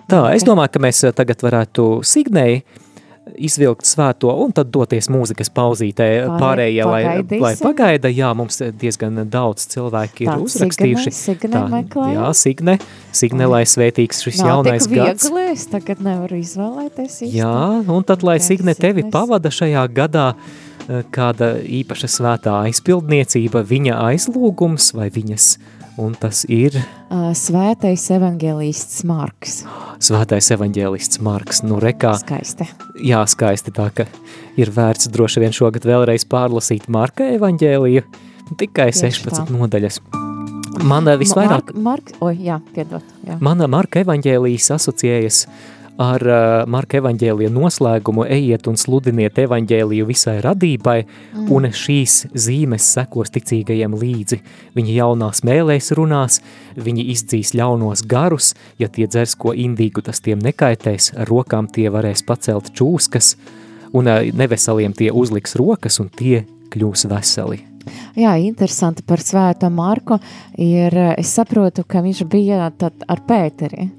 tā, 0.09 0.23
es 0.35 0.45
domāju, 0.47 0.73
ka 0.73 0.81
mēs 0.87 1.03
eh, 1.05 1.13
tagad 1.15 1.43
varētu 1.45 1.87
Signēji 2.05 2.63
izvilkt 3.37 3.87
svēto 3.89 4.29
un 4.43 4.51
tad 4.55 4.69
doties 4.73 5.07
mūzikas 5.09 5.49
pauzītē 5.49 6.07
Pārē- 6.27 6.39
pārējie, 6.39 6.83
lai, 6.85 7.39
lai 7.41 7.53
pagaida. 7.57 8.11
Jā, 8.13 8.29
mums 8.37 8.59
diezgan 8.79 9.17
daudz 9.29 9.65
cilvēki 9.73 10.27
ir 10.27 10.29
Tā, 10.29 10.35
uzrakstījuši. 10.45 11.11
Signe- 11.11 11.39
Signe 11.49 11.63
meklē? 11.73 12.07
jā, 12.15 12.27
Signe, 12.37 12.77
Signe, 13.11 13.47
lai 13.49 13.63
svētīgs 13.65 14.21
šis 14.23 14.39
Nav 14.43 14.47
jaunais 14.65 14.87
tik 14.87 14.95
gads. 14.99 15.29
viegli, 15.29 15.51
es 15.51 15.65
tagad 15.67 15.99
nevaru 16.05 16.37
izvēlēties 16.39 17.17
īsti. 17.25 17.33
Jā, 17.33 17.89
un 17.89 18.03
tad, 18.03 18.23
lai 18.23 18.37
Signe 18.39 18.73
tevi 18.75 19.03
pavada 19.09 19.49
šajā 19.49 19.87
gadā, 19.89 20.35
eh, 20.87 21.03
kāda 21.11 21.55
īpaša 21.65 22.07
svētā 22.07 22.53
aizpildniecība, 22.69 23.63
viņa 23.65 23.97
aizlūgums 24.13 24.93
vai 24.93 25.09
viņas, 25.09 25.57
un 26.01 26.15
tas 26.19 26.43
ir 26.51 26.75
Uh, 27.15 27.29
Svētais 27.37 28.01
evaņģēlists 28.11 29.03
Marks. 29.07 29.59
svētais 30.03 30.49
evaņģēlists 30.51 31.21
Marks. 31.23 31.61
Nu, 31.63 31.77
rekā, 31.79 32.15
Skaisti. 32.19 32.65
jā, 32.99 33.21
skaisti 33.29 33.71
tā, 33.71 33.85
ka 33.93 34.05
ir 34.59 34.71
vērts 34.73 35.07
droši 35.13 35.39
vien 35.45 35.53
šogad 35.55 35.85
vēlreiz 35.87 36.25
pārlasīt 36.27 36.89
Marka 36.91 37.23
evaņģēliju, 37.37 38.03
tikai 38.57 38.89
Tieši 38.91 39.23
16 39.29 39.45
tā. 39.45 39.55
nodaļas. 39.55 40.01
Man 40.83 41.05
visvairāk, 41.05 41.71
Mark, 41.71 41.79
Marks, 41.87 42.17
oi, 42.19 42.35
jā, 42.49 42.59
piedod. 42.75 43.05
Jā. 43.23 43.37
mana 43.39 43.69
Marka 43.71 44.01
evaņģēlijas 44.03 44.71
asociējas 44.75 45.45
ar 46.01 46.23
uh, 46.27 46.37
Marka 46.71 46.99
evaņģēlija 46.99 47.51
noslēgumu 47.53 48.25
ejiet 48.31 48.67
un 48.69 48.77
sludiniet 48.79 49.37
evaņģēliju 49.45 50.07
visai 50.09 50.37
radībai, 50.43 50.97
mm. 51.05 51.45
un 51.55 51.69
šīs 51.71 52.17
zīmes 52.45 52.87
sekos 52.97 53.31
ticīgajiem 53.35 53.95
līdzi. 53.99 54.41
Viņi 54.75 54.97
jaunās 54.99 55.43
mēlēs 55.47 55.91
runās, 55.97 56.41
viņi 56.75 57.07
izdzīs 57.15 57.53
ļaunos 57.57 58.05
garus, 58.07 58.53
ja 58.81 58.89
tie 58.89 59.07
dzers 59.07 59.37
ko 59.39 59.55
indīgu, 59.55 60.03
tas 60.05 60.23
tiem 60.23 60.43
nekaitēs, 60.43 61.13
rokām 61.29 61.69
tie 61.71 61.87
varēs 61.93 62.25
pacelt 62.27 62.73
čūskas, 62.75 63.35
un 63.95 64.11
uh, 64.11 64.25
neveseliem 64.33 64.97
tie 64.97 65.13
uzliks 65.13 65.55
rokas, 65.59 66.01
un 66.03 66.11
tie 66.11 66.43
kļūs 66.73 67.07
veseli. 67.11 67.74
Jā, 68.17 68.33
interesanti 68.45 69.05
par 69.07 69.23
svēto 69.23 69.69
Marku 69.73 70.19
ir, 70.57 70.95
eh, 70.95 71.13
es 71.21 71.35
saprotu, 71.35 71.85
ka 71.87 72.03
viņš 72.05 72.25
bija 72.29 72.71
ar 72.71 73.23
Pēteri. 73.27 73.89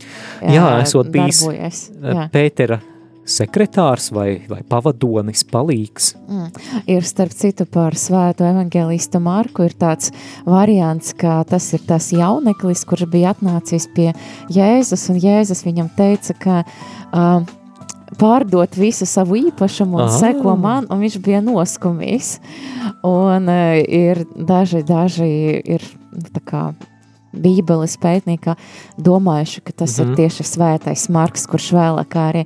Jā, 0.42 0.68
esot 0.82 1.10
bijis. 1.12 1.42
Uh, 1.46 2.12
Jā. 2.12 2.28
Pētera 2.32 2.80
sekretārs 3.26 4.10
vai, 4.14 4.42
vai 4.48 4.60
pavadonis, 4.66 5.42
palīgs. 5.50 6.12
Mm. 6.30 6.48
Ir 6.94 7.06
starp 7.06 7.34
citu 7.34 7.66
par 7.70 7.96
svēto 7.98 8.46
evaņģēlistu 8.46 9.20
Marku 9.22 9.66
ir 9.66 9.74
tāds 9.78 10.12
variants, 10.46 11.12
ka 11.18 11.40
tas 11.48 11.66
ir 11.76 11.82
tas 11.88 12.12
jauneklis, 12.14 12.86
kurš 12.86 13.08
bija 13.10 13.34
atnācis 13.34 13.88
pie 13.96 14.12
Jēzus, 14.54 15.08
un 15.12 15.20
Jēzus 15.22 15.64
viņam 15.66 15.90
teica, 15.98 16.38
ka 16.38 16.62
uh, 16.62 17.42
pārdot 18.18 18.76
visu 18.76 19.06
savu 19.06 19.36
īpašumu 19.36 19.94
un 20.00 20.08
Ah. 20.08 20.08
seko 20.18 20.56
man, 20.58 20.86
un 20.90 21.00
viņš 21.00 21.18
bija 21.22 21.40
noskumījis. 21.44 22.38
Un 23.04 23.48
uh, 23.48 23.76
ir 23.88 24.24
daži, 24.36 24.82
daži 24.82 25.62
ir 25.64 25.80
tā 26.32 26.40
kā 26.44 26.74
bībeles 27.36 27.98
pētnieki 28.00 28.54
domājuši, 28.98 29.60
ka 29.64 29.72
tas 29.72 29.98
mm 29.98 30.02
Mhm. 30.04 30.08
-hmm. 30.08 30.10
ir 30.12 30.16
tieši 30.16 30.42
svētais 30.42 31.08
Marks, 31.10 31.46
kurš 31.46 31.72
vēlāk 31.72 32.14
arī 32.16 32.44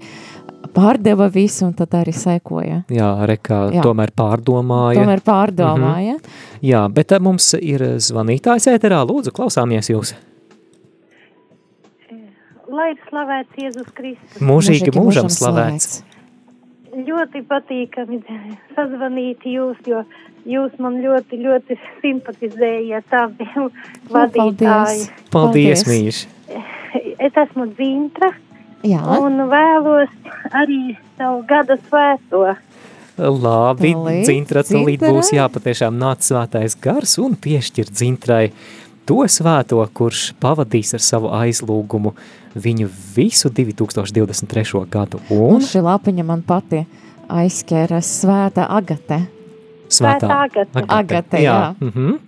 pārdeva 0.74 1.28
visu 1.32 1.66
un 1.66 1.72
tad 1.74 1.88
arī 1.90 2.12
sekoja. 2.12 2.82
Jā, 2.88 3.26
rekā 3.26 3.72
Jā. 3.74 3.82
tomēr 3.82 4.10
pārdomāja. 4.16 5.00
Tomēr 5.02 5.20
pārdomāja. 5.20 6.12
Mm 6.12 6.18
-hmm. 6.18 6.62
Jā, 6.62 6.88
bet 6.92 7.12
eh, 7.12 7.18
mums 7.18 7.54
ir 7.60 7.80
zvanītājs 7.80 8.66
ēterā. 8.78 9.04
Lūdzu, 9.06 9.30
klausāmies 9.32 9.90
jūs. 9.90 10.14
Lai 12.70 12.92
ir 12.92 13.00
slavēts 13.08 13.58
Jēzus 13.58 13.88
Kristus. 13.96 14.42
Mūžīgi 14.46 14.92
mūžam 14.94 15.30
slavēts. 15.32 16.02
Ļoti 16.90 17.42
patīkami 17.46 18.20
sazvanīt 18.76 19.46
jūs, 19.46 19.78
jo 19.86 20.02
jūs 20.46 20.76
man 20.82 20.98
ļoti, 21.02 21.38
ļoti 21.44 21.78
simpatizējat 22.02 23.16
abiem 23.22 23.70
vadītāji. 24.14 25.08
Paldies, 25.30 25.32
Paldies. 25.34 25.84
mīļš. 25.90 26.20
Es 27.22 27.42
esmu 27.44 27.68
Dzintra 27.74 28.32
Jā, 28.86 29.02
un 29.20 29.42
vēlos 29.50 30.12
arī 30.56 30.96
savu 31.18 31.42
gada 31.48 31.76
svēto. 31.88 32.44
Labi, 33.20 33.90
Tūlīt, 33.92 34.22
dzintra 34.24 34.62
tūlīt 34.64 35.02
būs 35.04 35.34
jāpatiešām 35.36 35.98
nāc 36.00 36.24
svētais 36.24 36.78
gars 36.80 37.18
un 37.20 37.34
piešķir 37.36 37.90
dzintrai 37.92 38.46
to 39.04 39.18
svēto, 39.28 39.82
kurš 39.92 40.30
pavadīs 40.40 40.94
ar 40.96 41.04
savu 41.04 41.28
aizlūgumu 41.36 42.14
viņu 42.54 42.88
visu 43.16 43.50
2023. 43.50 44.86
gadu. 44.90 45.20
un 45.30 45.56
Un 45.56 45.60
šī 45.66 45.82
lapiņa 45.82 46.24
man 46.24 46.42
pati 46.42 46.84
aizskēra 47.28 48.00
svēta 48.02 48.66
agate. 48.68 49.22
Svētā 49.90 50.28
Agate. 50.30 50.84
Agate, 50.86 51.42
jā. 51.42 51.74
Mhm. 51.80 52.18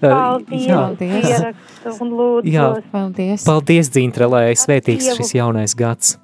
Paldies, 0.00 0.64
jā. 0.64 0.76
Paldies. 0.96 2.00
un 2.00 2.12
lūdzu. 2.16 2.48
Jā. 2.48 2.66
Paldies. 2.92 3.44
Paldies, 3.44 3.90
Dzintra, 3.92 4.30
lai 4.32 4.44
svētīgs 4.56 5.10
Dievu. 5.10 5.16
šis 5.20 5.34
jaunais 5.36 5.76
gads. 5.76 6.16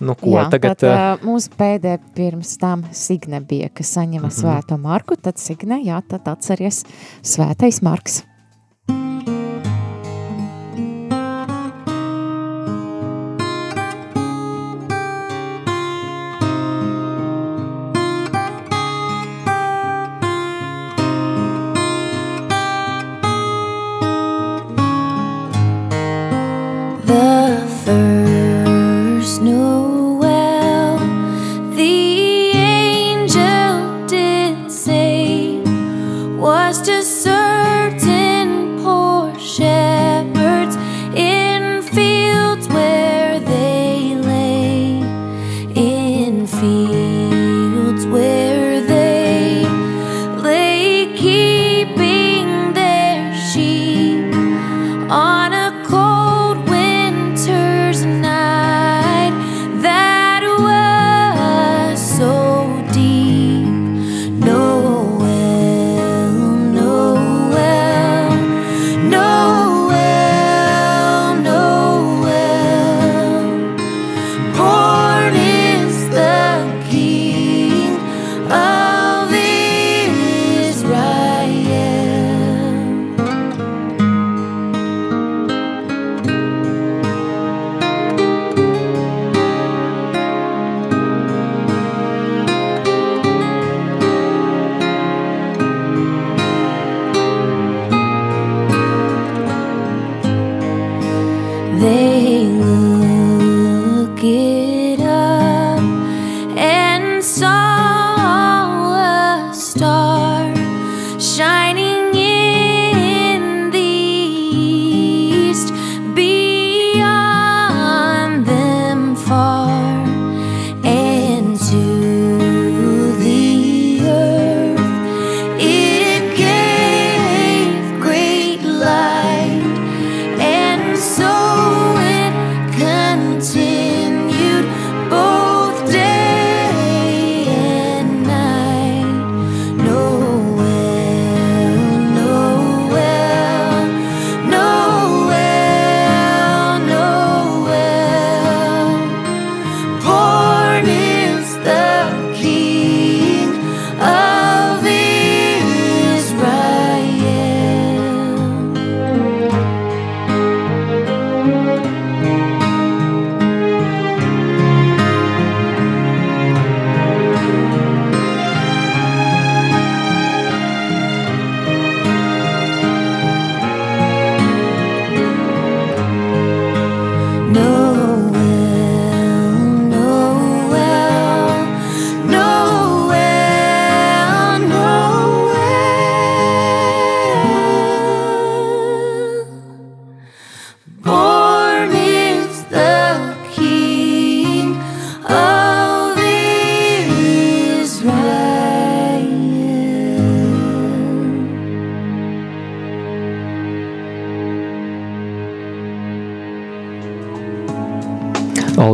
Nu, 0.00 0.16
ko 0.18 0.32
jā, 0.32 0.48
tagad? 0.50 0.78
tad, 0.80 1.20
uh, 1.20 1.24
mums 1.24 1.46
pēdējā 1.52 2.00
pirms 2.16 2.56
tam 2.60 2.82
Signe 2.96 3.40
bija, 3.44 3.68
kas 3.68 3.92
saņēma 3.94 4.26
mm 4.26 4.30
-hmm. 4.30 4.40
svēto 4.40 4.78
Marku, 4.80 5.16
tad 5.16 5.38
Signe, 5.38 5.78
jā, 5.84 6.00
tad 6.08 6.26
atceries 6.28 6.84
svētais 7.22 7.82
Marks. 7.82 8.24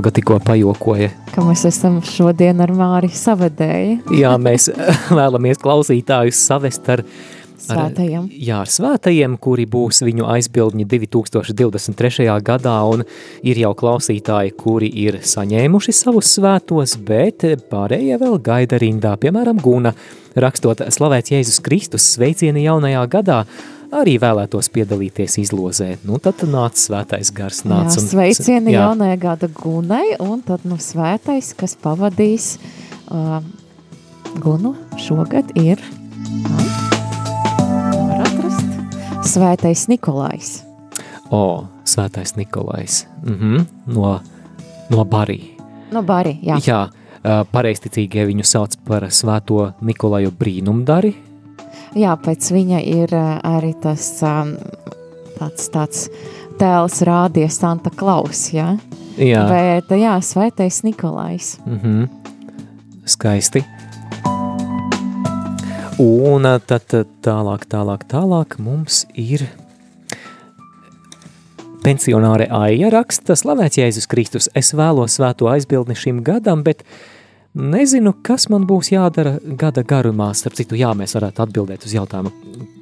Olga 0.00 0.14
tikko 0.16 0.38
pajokoja. 0.40 1.10
Ka 1.34 1.42
mēs 1.44 1.66
esam 1.68 1.98
šodien 2.00 2.62
ar 2.64 2.70
Māri 2.72 3.10
savedēji. 3.12 3.98
Jā, 4.16 4.30
mēs 4.40 4.70
vēlamies 5.18 5.58
klausītājus 5.60 6.38
savest 6.40 6.88
ar 6.88 7.02
Svētajiem. 7.60 8.22
Ar, 8.24 8.38
jā, 8.40 8.62
ar 8.64 8.70
svētajiem, 8.72 9.34
kuri 9.44 9.66
būs 9.68 10.00
viņu 10.06 10.24
aizbildņi 10.32 10.86
2023. 10.88 12.24
gadā, 12.46 12.78
un 12.88 13.04
ir 13.44 13.60
jau 13.60 13.74
klausītāji, 13.76 14.54
kuri 14.56 14.88
ir 15.02 15.18
saņēmuši 15.20 15.92
savus 15.98 16.32
svētos, 16.38 16.96
bet 16.96 17.44
pārējie 17.68 18.16
vēl 18.24 18.38
gaida 18.40 18.80
rindā, 18.80 19.12
piemēram, 19.20 19.60
Guna, 19.60 19.92
rakstot 20.32 20.80
slavēts 20.96 21.36
Jēzus 21.36 21.60
Kristus 21.60 22.08
sveicieni 22.14 22.64
jaunajā 22.64 23.04
gadā, 23.12 23.42
arī 23.92 24.16
vēlētos 24.22 24.70
piedalīties 24.74 25.38
izlozē. 25.44 25.96
Nu, 26.06 26.18
tad 26.22 26.42
nāca 26.48 26.78
svētais 26.80 27.32
gars. 27.34 27.64
Nāc, 27.68 27.94
jā, 27.94 28.02
un, 28.02 28.08
sveicieni 28.12 28.74
jā. 28.74 28.84
jaunajā 28.84 29.16
gada 29.20 29.50
Gunai, 29.54 30.16
un 30.22 30.42
tad 30.46 30.66
nu 30.68 30.78
svētais, 30.80 31.52
kas 31.58 31.76
pavadīs 31.80 32.56
uh, 33.10 33.40
Gunu 34.40 34.76
šogad 34.98 35.54
ir... 35.58 35.80
Uh, 35.80 36.70
Svētais 39.30 39.84
Nikolais. 39.88 40.64
O, 41.30 41.66
Svētais 41.84 42.36
Nikolais. 42.36 43.06
Mm 43.22 43.34
-hmm. 43.34 43.66
no, 43.86 44.20
no 44.90 45.04
Barī. 45.04 45.40
No 45.92 46.02
Barī, 46.02 46.38
jā. 46.42 46.56
Jā, 46.66 46.88
pareisticīgie 47.52 48.26
viņu 48.26 48.44
sauc 48.44 48.76
par 48.84 49.02
Svēto 49.10 49.72
Nikolaju 49.80 50.30
brīnumdari. 50.30 51.14
Jā, 51.98 52.14
pēc 52.22 52.50
viņa 52.54 52.80
ir 52.86 53.14
arī 53.16 53.72
tas 53.82 54.04
tāds, 54.22 55.68
tāds 55.74 56.04
tēls 56.60 57.00
rādies 57.06 57.58
Santa 57.58 57.90
Klaus, 57.90 58.50
jā? 58.54 58.76
Jā. 59.18 59.44
Bet, 59.50 59.90
jā, 59.98 60.14
Svētais 60.22 60.82
Nikolais. 60.84 61.58
Mm 61.66 61.78
-hmm. 61.78 62.08
Skaisti. 63.04 63.64
Un 65.98 66.42
tad 66.66 66.92
tālāk, 67.22 67.66
tālāk, 67.68 68.04
tālāk 68.08 68.58
mums 68.58 69.06
ir 69.14 69.48
pensionāre 71.84 72.46
Aija 72.50 72.90
raksta, 72.90 73.36
slavēts 73.36 73.78
Jēzus 73.80 74.08
Kristus, 74.08 74.48
es 74.54 74.74
vēlos 74.76 75.18
svēto 75.18 75.48
aizbildni 75.48 75.94
šim 75.94 76.22
gadam, 76.24 76.62
bet 76.62 76.84
nezinu, 77.54 78.14
kas 78.26 78.48
man 78.52 78.66
būs 78.68 78.92
jādara 78.94 79.38
gada 79.42 79.82
garumā. 79.86 80.30
Starp 80.36 80.58
citu, 80.58 80.78
jā, 80.78 80.92
mēs 80.96 81.16
varētu 81.18 81.44
atbildēt 81.44 81.86
uz 81.86 81.94
jautājumu, 81.96 82.32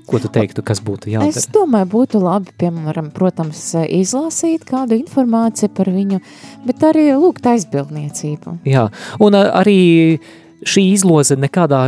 ko 0.08 0.20
tu 0.22 0.30
teiktu, 0.32 0.64
kas 0.66 0.80
būtu 0.84 1.12
jādara? 1.12 1.36
Es 1.36 1.48
domāju, 1.52 1.90
būtu 1.92 2.20
labi, 2.22 2.54
piemēram, 2.60 3.10
protams, 3.16 3.62
izlasīt 3.84 4.66
kādu 4.68 4.98
informāciju 4.98 5.72
par 5.76 5.92
viņu, 5.92 6.20
bet 6.68 6.84
arī 6.90 7.10
lūgt 7.16 7.48
aizbildniecību. 7.48 8.58
Jā, 8.68 8.88
un 9.24 9.38
arī 9.38 9.78
šī 10.66 10.88
izloze 10.94 11.38
nekādā 11.38 11.82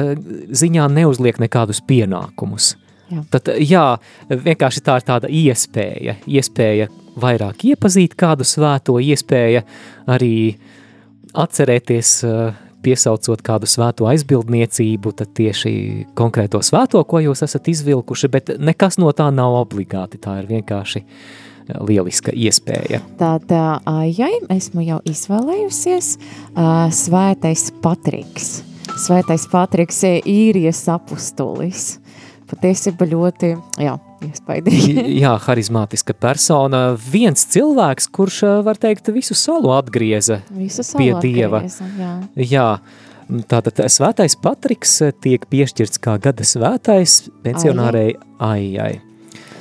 ziņā 0.55 0.87
neuzliek 0.95 1.41
nekādus 1.43 1.83
pienākumus. 1.87 2.75
Jā. 3.11 3.25
Tad, 3.35 3.49
jā, 3.59 3.85
vienkārši 4.31 4.83
tā 4.87 5.01
ir 5.01 5.07
tāda 5.09 5.31
iespēja, 5.35 6.15
iespēja 6.31 6.87
vairāk 7.21 7.65
iepazīt 7.73 8.15
kādu 8.19 8.47
svēto, 8.47 9.01
iespēja 9.03 9.65
arī 10.11 10.35
atcerēties, 11.35 12.13
piesaucot 12.85 13.43
kādu 13.45 13.69
svēto 13.69 14.09
aizbildniecību, 14.11 15.13
tad 15.19 15.35
tieši 15.37 15.73
konkrēto 16.19 16.63
svēto, 16.65 17.03
ko 17.05 17.21
jūs 17.23 17.45
esat 17.47 17.69
izvilkuši, 17.73 18.31
bet 18.33 18.53
nekas 18.59 18.99
no 19.01 19.13
tā 19.17 19.29
nav 19.35 19.59
obligāti, 19.61 20.21
tā 20.23 20.39
ir 20.41 20.49
vienkārši 20.51 21.05
lieliska 21.87 22.33
iespēja. 22.35 22.99
Tātad, 23.21 23.87
ja 24.17 24.31
esmu 24.51 24.83
jau 24.83 24.99
izvēlējusies, 25.07 26.17
svētais 26.99 27.69
Patriks. 27.85 28.61
Svētais 28.99 29.45
Patriks 29.53 30.03
ir 30.09 30.27
īrijas 30.27 30.83
apustulis. 30.91 31.99
Patiesībā 32.51 33.07
ļoti, 33.07 33.53
jā, 33.79 33.95
iespaidīgi. 34.27 35.05
jā, 35.23 35.35
harizmātiska 35.47 36.15
persona. 36.17 36.83
Viens 37.13 37.47
cilvēks, 37.53 38.11
kurš, 38.15 38.43
var 38.67 38.81
teikt, 38.81 39.13
visu 39.15 39.37
salu 39.39 39.73
atgrieza 39.77 40.41
visu 40.55 40.85
salu 40.87 41.03
pie 41.03 41.13
Dieva. 41.25 41.63
Atgrieza, 41.65 41.91
jā. 41.99 42.15
jā. 42.55 42.69
Tātad 43.51 43.79
svētais 43.95 44.35
Patriks 44.43 44.97
tiek 45.23 45.45
piešķirts 45.53 46.01
kā 46.03 46.17
gada 46.23 46.43
svētais 46.47 47.21
pensionārei 47.45 48.17
Aijai. 48.43 48.97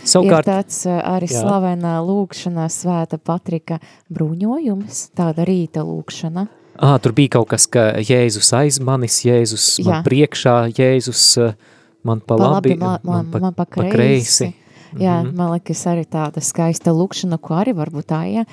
Savukārt, 0.10 0.48
ir 0.48 0.50
tāds 0.50 0.80
arī 0.90 1.28
jā. 1.30 1.44
slavenā 1.44 2.00
lūkšanā 2.02 2.66
svēta 2.74 3.20
Patrika 3.22 3.78
bruņojums, 4.10 5.10
tāda 5.18 5.46
rīta 5.46 5.84
lūkšana. 5.86 6.48
À, 6.80 6.96
tur 7.04 7.12
bija 7.12 7.36
kaut 7.36 7.50
kas, 7.52 7.68
ka 7.68 7.92
Jēzus 8.00 8.54
aiz 8.56 8.80
manis, 8.80 9.20
Jēzus 9.28 9.66
man 9.84 10.00
jā. 10.00 10.04
priekšā, 10.06 10.56
Jēzus 10.78 11.26
man 12.04 12.20
pa, 12.20 12.38
pa 12.38 12.52
labi, 12.56 12.76
man, 12.76 13.00
man, 13.04 13.30
man, 13.32 13.42
man 13.42 13.54
pa 13.54 13.66
kreisi. 13.66 13.90
Pa 13.90 13.96
kreisi. 13.96 14.54
Jā, 14.98 15.22
mm 15.22 15.28
-hmm. 15.28 15.36
man 15.38 15.52
liekas 15.52 15.86
arī 15.88 16.06
tāda 16.06 16.42
skaista 16.42 16.92
lūkšana, 16.92 17.38
ko 17.38 17.54
arī 17.54 17.74
varbūt 17.78 18.06
tā, 18.10 18.24
ja 18.34 18.46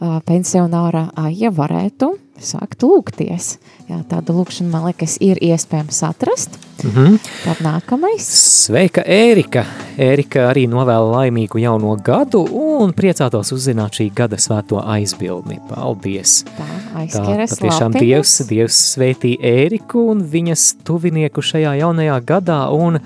pensionāra 0.00 1.08
aija 1.18 1.50
varētu 1.54 2.14
sākt 2.38 2.84
lūgties. 2.86 3.56
Jā, 3.88 3.98
tādu 4.06 4.36
lūkšanu, 4.36 4.70
man 4.70 4.84
liekas, 4.86 5.16
ir 5.24 5.40
iespējams 5.42 6.02
atrast. 6.06 6.58
Mm 6.84 6.90
-hmm. 6.90 7.18
Tad 7.44 7.62
nākamais. 7.64 8.26
Sveika, 8.64 9.02
Ērika! 9.02 9.64
Ērika 9.98 10.50
arī 10.50 10.68
novēla 10.68 11.10
laimīgu 11.16 11.58
jauno 11.58 11.96
gadu 11.96 12.44
un 12.50 12.92
priecātos 12.92 13.52
uzzināt 13.52 13.98
šī 13.98 14.12
gada 14.14 14.36
svēto 14.36 14.82
aizbildni. 14.84 15.58
Paldies! 15.68 16.44
Tā, 16.44 16.66
aizkeres 16.94 17.50
Tā, 17.50 17.56
patiešām 17.60 17.92
lapiņas. 17.92 18.00
Dievs, 18.00 18.48
Dievs 18.48 18.94
sveitī 18.94 19.36
Ēriku 19.40 20.10
un 20.10 20.22
viņas 20.22 20.74
tuvinieku 20.84 21.42
šajā 21.42 21.74
jaunajā 21.78 22.20
gadā 22.20 22.70
un, 22.70 23.00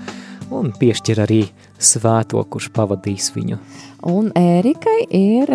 un 0.51 0.73
piešķir 0.79 1.21
arī 1.21 1.47
svēto, 1.79 2.43
kurš 2.49 2.69
pavadīs 2.69 3.31
viņu. 3.35 3.57
Un 4.03 4.31
Ērikai 4.35 5.07
ir 5.09 5.49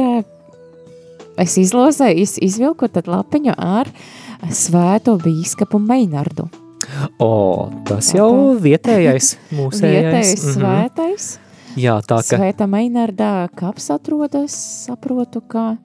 es 1.42 1.58
izlozēju, 1.60 2.22
iz, 2.24 2.36
izvilku 2.42 2.88
tad 2.92 3.08
lapiņu 3.10 3.54
ar 3.56 3.90
svēto 4.54 5.16
bīskapu 5.22 5.80
Meinardu. 5.82 6.48
O, 7.20 7.68
tas 7.88 8.12
jau 8.14 8.30
vietējais 8.62 9.34
mūsējais. 9.58 10.08
Vietējais 10.08 10.44
mm 10.44 10.48
-hmm. 10.48 10.58
svētais. 10.58 11.28
Jā, 11.78 11.98
tā 12.02 12.20
ka... 12.22 12.38
Svēta 12.38 12.66
Meinardā 12.70 13.48
kaps 13.54 13.90
atrodas, 13.94 14.54
saprotu, 14.86 15.42
ka... 15.46 15.76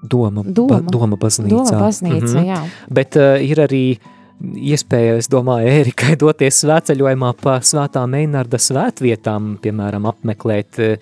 Doma, 0.00 0.42
doma, 0.46 0.78
ba, 0.80 0.90
doma 0.90 1.16
baznīcā. 1.20 1.50
Doma 1.50 1.82
baznīca, 1.84 2.32
mm 2.32 2.38
-hmm. 2.38 2.46
jā. 2.48 2.60
Bet 2.90 3.16
uh, 3.16 3.36
ir 3.44 3.60
arī 3.60 3.98
iespēja, 4.40 5.18
es 5.20 5.28
domāju, 5.28 5.68
Ērikai 5.68 6.16
doties 6.16 6.62
svētceļojumā 6.64 7.34
pa 7.42 7.58
svētā 7.60 8.06
Meinarda 8.08 8.56
svētvietām, 8.56 9.58
piemēram, 9.60 10.06
apmeklēt 10.06 10.80
uh, 10.80 10.96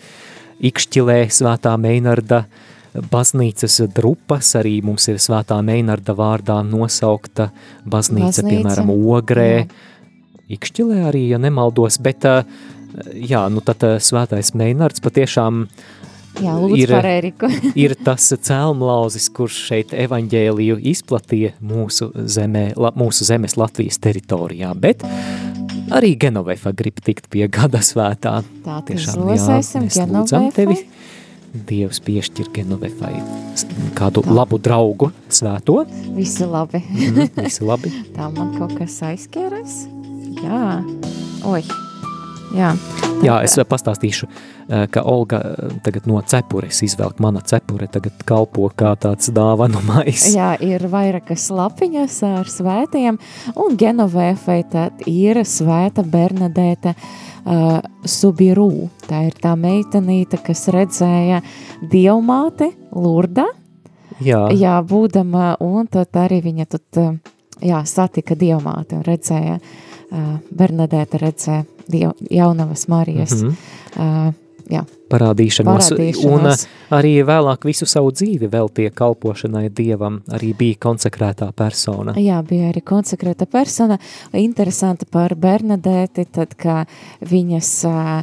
Ikšķilē 0.58 1.28
svētā 1.30 1.76
Meinarda 1.78 2.38
uh, 2.38 2.77
baznīcas 2.94 3.80
drupas, 3.94 4.54
arī 4.58 4.78
mums 4.84 5.08
ir 5.10 5.20
svētā 5.22 5.58
Meinarda 5.64 6.14
vārdā 6.16 6.58
nosaukta 6.66 7.50
baznīca, 7.84 8.42
baznīca. 8.42 8.48
piemēram, 8.48 8.92
Ogrē, 8.96 9.52
jā. 9.62 9.68
Ikšķilē 10.56 11.02
arī, 11.10 11.26
ja 11.34 11.38
nemaldos, 11.40 11.98
bet 12.00 12.24
jā, 12.24 13.42
nu 13.52 13.60
tad 13.64 13.84
svētais 14.00 14.54
Meinards 14.56 15.04
patiešām 15.04 15.66
Jā, 16.38 16.54
ir, 16.76 16.92
ir 17.84 17.94
tas 18.04 18.28
cēlmlauzis, 18.30 19.26
kurš 19.34 19.56
šeit 19.70 19.94
evaņģēliju 19.96 20.76
izplatīja 20.92 21.54
mūsu, 21.58 22.12
zemē, 22.14 22.70
la, 22.78 22.92
mūsu 22.98 23.26
zemes 23.26 23.56
Latvijas 23.58 23.98
teritorijā, 24.04 24.70
bet 24.78 25.02
arī 25.94 26.12
Genovefa 26.20 26.70
grib 26.78 27.00
tikt 27.04 27.26
pie 27.32 27.48
gada 27.50 27.82
svētā. 27.82 28.38
Tā, 28.64 28.78
tiešām, 28.86 29.26
jā, 29.34 29.58
mēs 29.82 29.98
lūdzam 30.04 30.50
tevi 30.54 30.78
Dievs 31.68 32.00
piešķir 32.04 32.50
Genovefai 32.54 33.14
kādu 33.98 34.22
labu 34.28 34.58
draugu 34.62 35.10
svēto. 35.32 35.82
Visi 36.16 36.46
labi. 36.46 36.82
mm, 36.84 37.34
visi 37.40 37.66
labi. 37.66 37.92
Tā 38.16 38.30
man 38.34 38.54
kaut 38.58 38.76
kas 38.78 39.00
aizķēras. 39.08 39.82
Jā. 40.42 40.78
Oi. 41.48 41.62
Jā. 42.56 42.72
Jā, 43.18 43.40
es 43.42 43.56
pastāstīšu, 43.68 44.28
eh, 44.70 44.84
ka 44.94 45.02
Olga 45.10 45.40
eh, 45.42 45.72
tagad 45.84 46.06
no 46.08 46.20
cepures 46.22 46.78
izvelk 46.86 47.18
mana 47.20 47.42
cepure, 47.44 47.88
tagad 47.90 48.22
kalpo 48.28 48.68
kā 48.78 48.92
tāds 49.00 49.32
dāvanu 49.34 49.82
mais. 49.88 50.28
Jā, 50.32 50.52
ir 50.62 50.86
vairākas 50.88 51.48
lapiņas 51.50 52.20
ar 52.28 52.52
svētajiem, 52.52 53.18
un 53.58 53.80
Genovefai 53.80 54.62
tad 54.70 55.02
ir 55.10 55.42
svēta 55.44 56.06
Bernadēta 56.06 56.94
uh, 56.94 57.27
uh, 57.44 57.78
Subirū. 58.04 58.88
Tā 59.08 59.24
ir 59.28 59.38
tā 59.40 59.54
meitenīte, 59.58 60.40
kas 60.44 60.66
redzēja 60.74 61.42
dievmāti 61.90 62.72
Lurda. 62.92 63.46
Jā. 64.18 64.48
jā, 64.50 64.74
būdama, 64.82 65.52
un 65.62 65.86
tad 65.86 66.16
arī 66.18 66.40
viņa 66.42 66.64
tad, 66.66 67.02
jā, 67.62 67.82
satika 67.86 68.34
dievmāti 68.34 68.98
un 68.98 69.04
redzēja, 69.06 69.60
uh, 69.60 70.32
Bernadēta 70.50 71.20
redzēja 71.22 71.64
diev, 71.88 72.16
jaunavas 72.30 72.88
Marijas. 72.88 73.42
Mm 73.42 73.48
-hmm. 73.48 74.28
uh, 74.28 74.34
jā, 74.70 74.82
parādīšanos, 75.12 75.90
Parādīšanos. 75.92 76.26
un 76.28 76.48
uh, 76.50 76.64
arī 76.98 77.14
vēlāk 77.28 77.64
visu 77.68 77.86
savu 77.88 78.12
dzīvi 78.14 78.50
veltīja 78.52 78.92
kalpošanai 78.96 79.68
Dievam, 79.74 80.20
arī 80.34 80.52
bija 80.58 80.80
konsekrētā 80.88 81.50
persona. 81.56 82.14
Jā, 82.20 82.40
bija 82.46 82.70
arī 82.72 82.82
konsekrēta 82.86 83.46
persona. 83.50 83.98
Interesanti 84.36 85.08
par 85.10 85.34
Bernadēti, 85.34 86.26
tad, 86.32 86.54
ka 86.60 86.82
viņas 87.24 87.72
uh, 87.88 88.14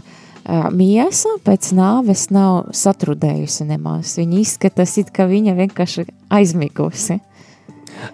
uh, 0.45 0.67
miesa 0.71 1.35
pēc 1.45 1.71
nāves 1.77 2.27
nav 2.33 2.71
satrudējusi 2.75 3.67
nemaz. 3.69 4.15
Viņa 4.21 4.41
izskatās, 4.41 4.97
it 5.01 5.13
kā 5.15 5.27
viņa 5.31 5.55
vienkārši 5.57 6.05
aizmigusi. 6.35 7.19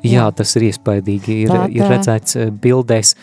Jā, 0.06 0.28
tas 0.38 0.54
ir 0.60 0.68
iespaidīgi, 0.70 1.40
ir, 1.48 1.50
Tā, 1.52 1.64
ir 1.74 1.82
tā. 1.82 1.88
redzēts 1.96 2.36
eh, 2.38 2.52
bildēs. 2.54 3.16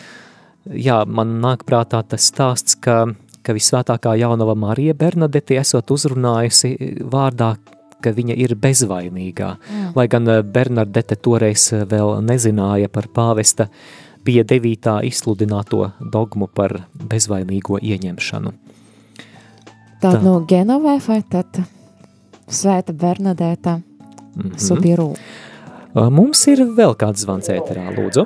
Jā, 0.75 0.99
man 1.07 1.37
nāk 1.41 1.63
prātā 1.65 2.01
tas 2.05 2.25
stāsts, 2.29 2.75
ka, 2.75 3.05
ka 3.43 3.55
visvētākā 3.55 4.15
jaunava 4.19 4.55
Marija 4.55 4.93
Bernadeti 4.93 5.57
esot 5.59 5.91
uzrunājusi 5.91 6.75
vārdā, 7.11 7.55
ka 8.03 8.13
viņa 8.15 8.37
ir 8.39 8.55
bezvainīgā. 8.55 9.49
Jā. 9.59 9.89
Lai 9.95 10.07
gan 10.11 10.27
eh, 10.27 10.43
Bernadete 10.43 11.15
toreiz 11.15 11.71
eh, 11.73 11.83
vēl 11.89 12.21
nezināja 12.23 12.91
par 12.91 13.09
pāvesta 13.15 13.67
pie 14.23 14.43
devītā 14.43 14.99
izsludināto 15.07 15.91
dogmu 15.99 16.47
par 16.47 16.81
bezvainīgo 16.93 17.79
ieņemšanu. 17.81 18.55
Tā 19.99 20.15
Tā. 20.15 20.23
no 20.23 20.39
Genovē, 20.47 20.99
vai 21.07 21.21
tad 21.27 21.61
Svēta 22.49 22.95
Bernadēta 22.95 23.79
Mhm. 24.39 24.57
Subirū. 24.57 25.15
Mums 25.95 26.41
ir 26.51 26.59
vēl 26.77 26.93
kāds 27.01 27.23
zvans 27.25 27.49
ēterā, 27.49 27.87
lūdzu. 27.95 28.25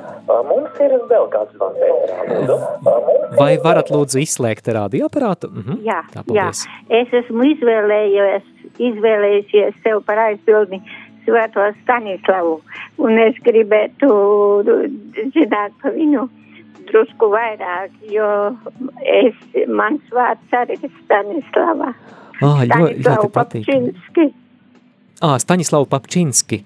Mums 0.50 0.80
ir 0.84 0.92
vēl 1.08 1.24
kāds 1.32 1.54
zvans 1.56 1.80
ēterā, 1.86 2.26
lūdzu. 2.28 2.58
Vai 3.38 3.54
varat 3.62 3.88
lūdzu 3.94 4.20
izslēgt 4.20 4.68
radioaparātu? 4.76 5.48
Mhm. 5.48 5.78
Jā, 5.86 6.02
Tā, 6.12 6.20
jā. 6.28 6.50
paldies. 6.50 6.66
Es 6.92 7.14
esmu 7.24 7.46
izvēlējies, 7.54 8.44
izvēlējusies 8.90 9.80
sev 9.82 10.02
par 10.04 10.20
aizpildi 10.28 10.82
Svēto 11.24 11.64
Stanislavu, 11.80 12.58
un 13.00 13.16
es 13.22 13.36
gribētu 13.46 14.10
zināt 15.32 15.72
par 15.80 15.94
viņu 15.96 16.26
drusku 16.90 17.30
vairāk, 17.32 17.94
jo 18.12 18.28
es, 19.00 19.38
mans 19.72 20.04
vārds 20.12 20.52
arī 20.52 20.76
ir 20.84 20.92
Stanislava. 21.06 21.94
Ļo, 22.42 22.50
ļoti 22.60 22.68
Stanislava 22.68 23.30
patīk. 23.40 23.64
Papčinski. 23.64 24.26
Ā, 25.24 25.38
Staņislavs 25.40 25.88
Papčinski. 25.88 26.60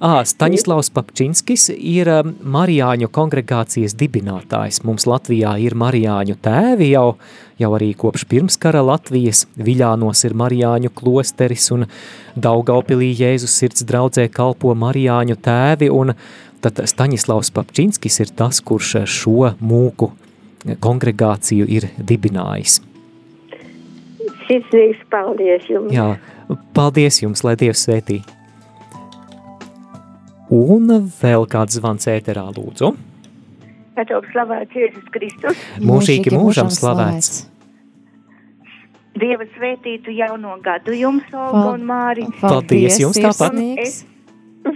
Ā, 0.00 0.22
Staņislavs 0.24 0.88
Papčinskis 0.96 1.66
ir 1.76 2.08
um, 2.08 2.30
Marijāņu 2.40 3.10
kongregācijas 3.12 3.92
dibinātājs. 4.00 4.78
Mums 4.88 5.04
Latvijā 5.04 5.50
ir 5.60 5.76
Marijāņu 5.76 6.38
tēvi 6.40 6.88
jau, 6.94 7.18
jau 7.60 7.70
arī 7.76 7.90
kopš 8.00 8.24
pirmskara 8.30 8.80
Latvijas. 8.80 9.42
Viļānos 9.60 10.24
ir 10.24 10.36
Marijāņu 10.40 10.92
klosteris 10.96 11.68
un 11.76 11.84
Daugaupilī 12.32 13.10
Jēzus 13.12 13.58
sirds 13.60 13.84
draudzē 13.84 14.30
kalpo 14.32 14.72
Marijāņu 14.72 15.36
tēvi. 15.44 15.92
Un 15.92 16.14
tad 16.64 16.80
Staņislavs 16.80 17.52
Papčinskis 17.60 18.22
ir 18.24 18.32
tas, 18.40 18.64
kurš 18.64 19.02
šo 19.04 19.52
mūku 19.60 20.14
kongregāciju 20.80 21.68
ir 21.68 21.90
dibinājis. 22.00 22.80
Sirsnīgs 24.48 25.04
paldies 25.12 25.68
jums. 25.68 25.92
Jā, 25.92 26.14
paldies 26.72 27.20
jums, 27.20 27.44
lai 27.44 27.58
Dievs 27.60 27.84
svētī. 27.84 28.22
Un 30.50 30.90
vēl 31.20 31.46
kāds 31.50 31.78
zvans 31.78 32.08
ēterā, 32.10 32.48
lūdzu. 32.56 32.90
Lai 33.94 34.04
top 34.08 34.26
slavēts 34.32 34.74
Jēzus 34.74 35.10
Kristus. 35.14 35.64
Mūžīgi 35.78 36.32
mūžam 36.34 36.70
slavēts. 36.74 37.44
Dieva 39.20 39.44
svētītu 39.54 40.14
jauno 40.14 40.56
gadu 40.64 40.94
jums, 40.96 41.26
Olga 41.34 41.74
un 41.74 41.84
Māri. 41.86 42.24
Paldies 42.40 42.98
jums 43.02 43.18
tāpat. 43.20 43.58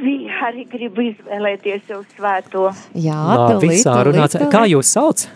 Vi 0.01 0.15
arī 0.47 0.65
gribu 0.71 1.09
izvēlēties 1.11 1.89
sev 1.89 2.05
svēto. 2.15 2.69
Jā, 2.99 3.17
Labi, 3.37 3.73
sārunāts. 3.81 4.39
Kā 4.53 4.65
jūs 4.71 4.93
sauc? 4.95 5.27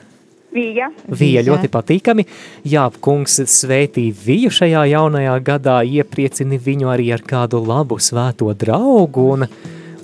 Vija. 0.54 0.88
Vija 1.20 1.42
ļoti 1.44 1.68
patīkami. 1.72 2.24
Jā, 2.68 2.86
kungs 3.04 3.36
svētī 3.52 4.08
Viju 4.24 4.52
šajā 4.54 4.86
jaunajā 4.94 5.34
gadā, 5.44 5.80
iepriecini 5.84 6.60
viņu 6.62 6.88
arī 6.94 7.10
ar 7.16 7.24
kādu 7.26 7.60
labu 7.64 8.00
svēto 8.00 8.48
draugu, 8.56 9.26
un, 9.36 9.46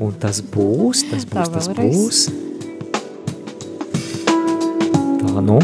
un 0.00 0.12
tas 0.20 0.40
būs, 0.42 1.04
tas 1.10 1.24
būs, 1.28 1.52
tas 1.54 1.68
būs. 1.76 2.24
Tā, 5.24 5.40
nu, 5.44 5.58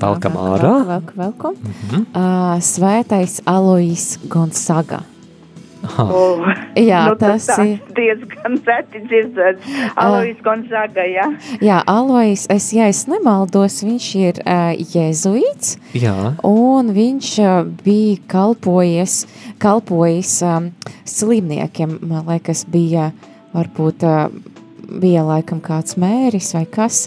velkam 0.00 0.36
Velk, 0.36 0.60
ārā. 0.60 0.72
velk, 0.92 1.12
velkam. 1.16 1.54
Mhm. 1.62 2.06
Uh, 2.14 2.56
svētais 2.62 3.40
Alois 3.46 4.16
Gonzaga. 4.28 5.02
Oh, 6.02 6.40
Jā, 6.74 7.04
nu, 7.06 7.14
tas 7.14 7.44
tas 7.46 7.60
ir. 7.62 7.76
diezgan 7.94 8.56
reti 8.66 8.98
dzirdēts. 9.06 9.68
Alois 10.02 10.40
Gonzaga, 10.42 11.04
jā. 11.06 11.28
Jā, 11.62 11.76
Alois, 11.86 12.46
es, 12.50 12.72
ja 12.74 12.88
es 12.90 13.04
nemaldos, 13.06 13.84
viņš 13.86 14.08
ir 14.18 14.40
uh, 14.42 14.72
jēzuīts, 14.74 15.76
Jā, 15.94 16.32
un 16.42 16.90
viņš 16.96 17.30
uh, 17.38 17.60
bija 17.86 18.18
kalpojies, 18.34 19.26
kalpojis 19.62 20.34
um, 20.42 20.72
slimniekiem, 21.06 22.00
man 22.02 22.26
liekas, 22.32 22.64
bija 22.66 23.12
varbūt 23.56 24.04
bija 25.00 25.24
laikam 25.26 25.58
kāds 25.64 25.96
mēris 25.98 26.52
vai 26.54 26.64
kas, 26.70 27.06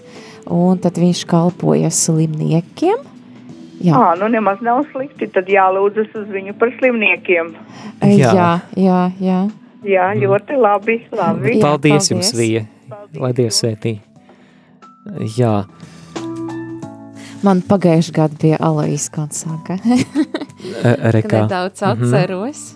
un 0.51 0.81
tad 0.83 0.97
viņš 0.99 1.21
kalpoja 1.29 1.91
slimniekiem. 1.93 3.05
Jā, 3.79 3.95
Ā, 3.95 4.15
nu 4.19 4.27
nemaz 4.27 4.59
nav 4.65 4.81
slikti, 4.91 5.29
tad 5.31 5.47
jālūdzas 5.47 6.11
uz 6.19 6.27
viņu 6.33 6.51
par 6.59 6.73
slimniekiem. 6.79 7.53
jā, 8.03 8.17
jā. 8.17 8.33
jā, 8.35 8.51
jā. 8.75 8.99
jā. 9.23 9.39
Jā, 9.87 10.09
ļoti 10.19 10.57
labi, 10.59 10.97
labi. 11.15 11.53
Jā, 11.55 11.61
paldies 11.63 12.09
jums, 12.11 12.33
paldies. 12.33 12.35
Vija. 12.35 12.65
Lai 13.15 13.29
Dievs 13.37 13.61
svētī. 13.63 13.93
Jā, 15.37 15.63
Man 17.39 17.61
pagājušajā 17.63 18.15
gadā 18.17 18.35
bija 18.41 18.57
Alois 18.67 19.05
Gonzaga. 19.15 19.77
e, 19.79 20.91
rekā. 21.15 21.39
Nedaudz 21.47 21.79
Mhm. 21.87 22.03
atceros. 22.03 22.75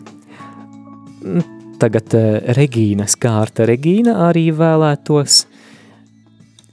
Tagad 1.84 2.14
uh, 2.16 2.38
Regīnas 2.56 3.18
kārta. 3.20 3.66
Regīna 3.68 4.14
arī 4.30 4.46
vēlētos 4.56 5.42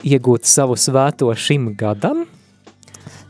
iegūt 0.06 0.46
savu 0.46 0.76
svēto 0.78 1.32
šim 1.34 1.72
gadam, 1.78 2.26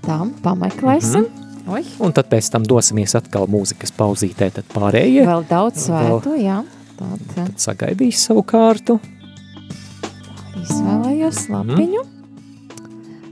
Tam 0.04 0.30
pameklēsim. 0.44 1.26
Mhm. 1.28 1.70
Oi, 1.70 1.82
un 2.02 2.12
tad 2.16 2.30
pēc 2.32 2.46
tam 2.50 2.64
dosimies 2.64 3.12
atkal 3.18 3.44
mūzikas 3.52 3.92
pauzītē, 3.94 4.48
tad 4.56 4.64
pārējie 4.72 5.26
vēl 5.28 5.44
daudz 5.46 5.84
Vēl. 5.92 6.16
svēto, 6.16 6.32
jā. 6.40 6.56
Tad 6.96 7.20
eh, 7.20 7.34
tad 7.36 7.60
sagaidīs 7.60 8.22
savu 8.26 8.42
kārtu. 8.48 8.96
izvēlējos 10.60 11.42
Mhm. 11.48 11.54
lapiņu. 11.56 12.02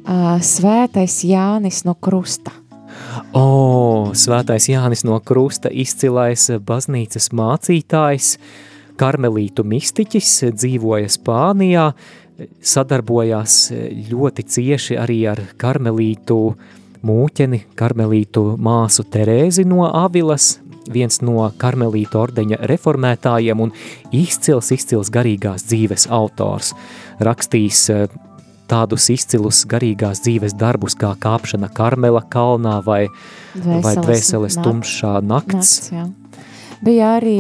Uh, 0.08 0.38
Svētais 0.40 1.18
Jānis 1.28 1.82
no 1.84 1.94
Krusta. 1.94 2.52
O, 3.38 4.10
svētais 4.18 4.66
Jānis 4.66 5.04
no 5.06 5.18
Krusta 5.22 5.70
izcilais 5.70 6.48
baznīcas 6.66 7.28
mācītājs, 7.36 8.32
karmelītu 8.98 9.62
mistiķis, 9.68 10.32
dzīvoja 10.56 11.10
Spānijā, 11.12 11.84
sadarbojās 12.72 13.58
ļoti 14.10 14.46
cieši 14.54 14.98
arī 14.98 15.20
ar 15.30 15.42
karmelītu 15.60 16.38
mūķeni, 17.06 17.62
karmelītu 17.78 18.44
māsu 18.58 19.06
Terēzi 19.06 19.66
no 19.68 19.86
Avilas, 19.86 20.56
viens 20.90 21.20
no 21.22 21.46
karmelītu 21.60 22.18
ordeņa 22.18 22.62
reformētājiem 22.70 23.62
un 23.68 23.74
izcils, 24.14 24.72
izcils 24.74 25.12
garīgās 25.14 25.68
dzīves 25.68 26.08
autors. 26.10 26.72
Rakstījis 27.22 27.84
eh, 27.94 28.18
tādus 28.68 29.08
izcilus 29.14 29.64
garīgās 29.68 30.22
dzīves 30.24 30.56
darbus 30.58 30.96
kā 30.98 31.14
kāpšana 31.20 31.70
Karmela 31.74 32.22
kalnā 32.30 32.78
vai, 32.84 33.06
vai 33.56 33.94
dvēseles 33.98 34.60
tumšā 34.62 35.18
nakts. 35.24 35.54
nakts. 35.54 35.92
Jā. 35.92 36.08
Bija 36.84 37.14
arī, 37.18 37.38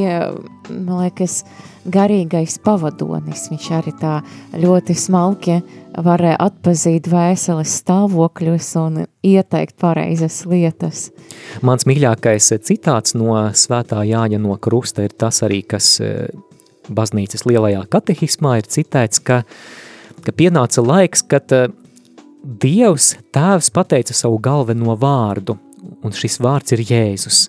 man 0.72 1.04
liekas, 1.04 1.42
garīgais 1.88 2.58
pavadonis. 2.64 3.46
Viņš 3.52 3.68
arī 3.78 3.92
tā 4.00 4.14
ļoti 4.58 4.96
smalki 4.98 5.60
varēja 5.98 6.38
atpazīt 6.42 7.06
dvēseles 7.08 7.76
stāvokļus 7.82 8.70
un 8.82 9.00
ieteikt 9.26 9.78
pareizas 9.80 10.42
lietas. 10.48 11.08
Mans 11.62 11.86
mīļākais 11.88 12.52
citāts 12.66 13.16
no 13.18 13.36
svētā 13.54 14.02
Jāņa 14.06 14.40
no 14.42 14.58
Krusta 14.60 15.06
ir 15.06 15.14
tas 15.18 15.42
arī, 15.46 15.62
kas 15.66 15.96
eh, 16.04 16.28
baznīcas 16.88 17.46
lielajā 17.48 17.84
katehismā 17.90 18.58
ir 18.60 18.70
citēts, 18.70 19.22
ka, 19.22 19.42
ka 20.28 20.36
pienāca 20.36 20.84
laiks, 20.84 21.24
kad 21.24 21.52
eh, 21.56 21.70
Dievs 22.38 23.14
tēvs 23.34 23.72
pateica 23.74 24.14
savu 24.16 24.38
galveno 24.40 24.94
vārdu, 24.96 25.56
un 26.04 26.14
šis 26.14 26.38
vārds 26.44 26.72
ir 26.76 26.84
Jēzus. 26.86 27.40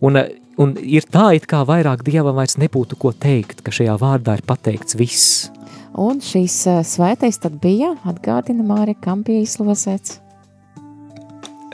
Un, 0.00 0.16
eh, 0.20 0.36
un 0.60 0.76
ir 0.80 1.08
tā, 1.10 1.30
it 1.36 1.48
kā 1.50 1.64
vairāk 1.68 2.04
Dievam 2.06 2.38
vairs 2.38 2.58
nebūtu 2.60 2.98
ko 3.00 3.12
teikt, 3.12 3.64
ka 3.64 3.74
šajā 3.74 3.96
vārdā 4.00 4.38
ir 4.38 4.44
pateikts 4.46 4.96
viss. 5.00 5.50
Un 5.98 6.20
šīs 6.24 6.56
eh, 6.70 6.82
svētais 6.86 7.40
tad 7.42 7.58
bija, 7.62 7.94
atgādina 8.08 8.64
Māri, 8.66 8.96
kam 9.00 9.24
bija 9.26 9.44
izlozēts? 9.46 10.20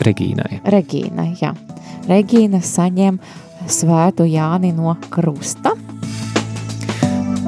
Regīnai. 0.07 0.61
Regīnai, 0.69 1.31
jā. 1.41 1.55
Regīna 2.07 2.61
saņem 2.63 3.19
svētu 3.67 4.27
Jāni 4.29 4.71
no 4.77 4.95
krusta. 5.11 5.73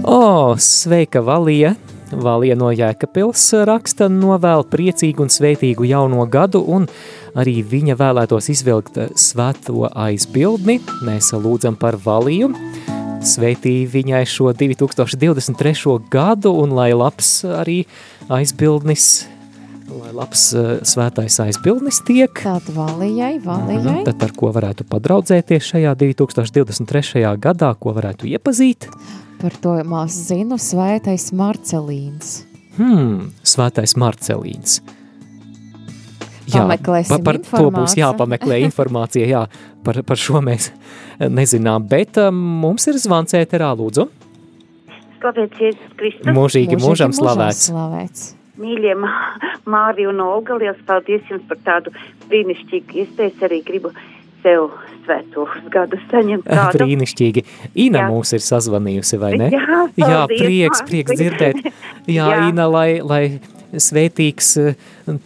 O, 0.09 0.57
sveika, 0.57 1.21
Valija! 1.23 1.77
Valija 2.13 2.57
no 2.57 2.71
Jēkabils 2.73 3.43
raksta 3.69 4.09
novēl 4.09 4.65
priecīgu 4.71 5.25
un 5.27 5.33
sveitīgu 5.33 5.87
jauno 5.89 6.25
gadu 6.31 6.63
un 6.65 6.87
arī 7.39 7.59
viņa 7.67 7.97
vēlētos 8.01 8.49
izvilkt 8.55 8.97
svēto 9.19 9.89
aizbildni. 9.93 10.79
Mēs 11.05 11.33
lūdzam 11.37 11.77
par 11.81 11.99
Valiju. 12.05 12.53
Sveitī 13.25 13.83
viņai 13.91 14.23
šo 14.31 14.53
2023. 14.57 15.97
gadu 16.11 16.55
un 16.63 16.77
lai 16.79 16.93
labs 16.97 17.43
arī 17.45 17.83
aizbildnis, 18.33 19.27
lai 19.89 20.11
labs 20.17 20.49
uh, 20.57 20.69
svētais 20.87 21.39
aizbildnis 21.43 22.03
tiek. 22.07 22.33
Tātad 22.43 22.75
Valijai, 22.77 23.39
Valijai. 23.45 23.83
Mhm, 23.83 24.05
tad 24.09 24.27
ar 24.29 24.35
ko 24.37 24.53
varētu 24.55 24.87
padraudzēties 24.89 25.73
šajā 25.73 25.95
2023. 26.03 27.25
gadā, 27.41 27.73
ko 27.81 27.95
varētu 27.97 28.29
iepazīt? 28.31 28.89
Par 29.39 29.55
to 29.63 29.77
mās 29.87 30.17
zinu 30.29 30.59
svētais 30.61 31.31
Marcelīns. 31.37 32.43
Hmm, 32.79 33.31
svētais 33.47 33.97
Marcelīns. 33.99 34.81
Jā, 36.49 36.63
Pameklēsim 36.63 37.25
par, 37.27 37.37
par 37.45 37.61
to 37.61 37.73
būs 37.75 37.97
jāpameklē 37.99 38.63
informācija, 38.69 39.27
jā, 39.29 39.43
par, 39.85 40.01
par 40.09 40.21
šo 40.21 40.41
mēs 40.45 40.71
nezinām, 41.21 41.85
bet 41.91 42.17
um, 42.23 42.39
mums 42.63 42.89
ir 42.89 42.97
zvans 43.03 43.37
ēterā, 43.37 43.75
lūdzu. 43.77 44.09
Slavēts 45.19 45.61
Jēzus 45.61 45.95
Kristus. 45.99 46.35
Mūžīgi 46.35 46.79
mūžam 46.81 47.15
slavēts. 47.17 47.69
slavēts. 47.69 48.27
Mīļie 48.59 48.95
Mā- 48.99 49.51
Mārija 49.71 50.11
un 50.13 50.21
Olga, 50.25 50.57
liels 50.59 50.81
paldies 50.89 51.23
jums 51.31 51.45
par 51.51 51.59
tādu 51.67 51.93
brīnišķīgu 52.31 53.03
iespēju. 53.05 53.35
Es 53.37 53.45
arī 53.49 53.61
gribu 53.67 53.93
sev 54.43 54.71
svētos 55.05 55.55
gadus 55.75 56.03
saņemt 56.13 56.47
tādu. 56.51 56.79
Brīnišķīgi. 56.81 57.45
Ina 57.87 58.05
Jā. 58.05 58.09
mūs 58.13 58.35
ir 58.37 58.43
sazvanījusi, 58.45 59.19
vai 59.23 59.33
ne? 59.41 59.51
Jā, 59.55 59.85
Jā 59.99 60.09
paldies, 60.25 60.43
prieks, 60.43 60.83
Mārtiņ. 60.83 60.89
prieks 60.91 61.21
dzirdēt. 61.21 61.63
Jā, 62.19 62.27
Jā. 62.35 62.43
Ina, 62.51 62.67
lai, 62.71 62.89
lai 63.03 63.23
svētīgs 63.69 64.47
eh, 64.63 64.77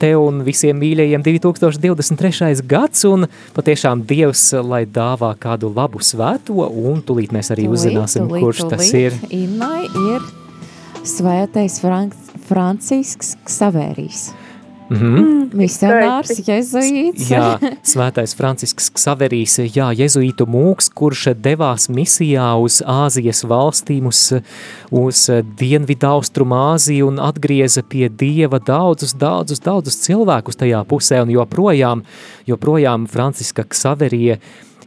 tev 0.02 0.24
un 0.24 0.40
visiem 0.42 0.74
mīļajiem 0.82 1.22
2023. 1.22 2.62
gads, 2.66 3.04
un 3.06 3.28
patiešām 3.54 4.02
Dievs, 4.08 4.48
lai 4.66 4.82
dāvā 4.90 5.32
kādu 5.38 5.70
labu 5.76 6.02
svēto, 6.02 6.56
un 6.66 7.02
tūlīt 7.06 7.30
mēs 7.36 7.52
arī 7.54 7.68
Tūlīt, 7.68 7.76
uzzināsim, 7.78 8.26
tūlīt, 8.26 8.42
kurš 8.42 8.64
tas 8.72 8.88
tūlīt. 8.90 9.12
ir. 9.12 9.18
Innai 9.44 9.84
ir 9.86 10.26
svētais 11.06 11.80
Frank 11.82 12.14
Francisks 12.46 13.36
Ksavērijs. 13.46 14.30
Mhm. 14.92 15.28
Misionārs, 15.56 16.32
jezuīts. 16.44 17.28
Jā, 17.30 17.56
svētais 17.92 18.34
Francisks 18.36 18.90
Ksaverijs, 18.92 19.58
jā, 19.72 19.88
jezuītu 19.96 20.46
mūks, 20.48 20.90
kurš 20.92 21.30
devās 21.40 21.88
misijā 21.92 22.48
uz 22.60 22.80
Āzijas 22.84 23.42
valstīm, 23.48 24.08
uz, 24.10 24.20
uz 24.92 25.22
Dienvidu 25.60 26.10
Austrumu 26.10 26.58
Āziju 26.72 27.08
un 27.12 27.20
atgrieza 27.24 27.84
pie 27.84 28.08
Dieva 28.08 28.60
daudzus, 28.60 29.14
daudzus, 29.16 29.62
daudzus 29.64 30.00
cilvēkus 30.04 30.60
tajā 30.60 30.82
pusē 30.88 31.22
un 31.24 31.32
joprojām, 31.36 32.04
joprojām 32.48 33.08
Franciska 33.12 33.64
Ksaverija 33.68 34.40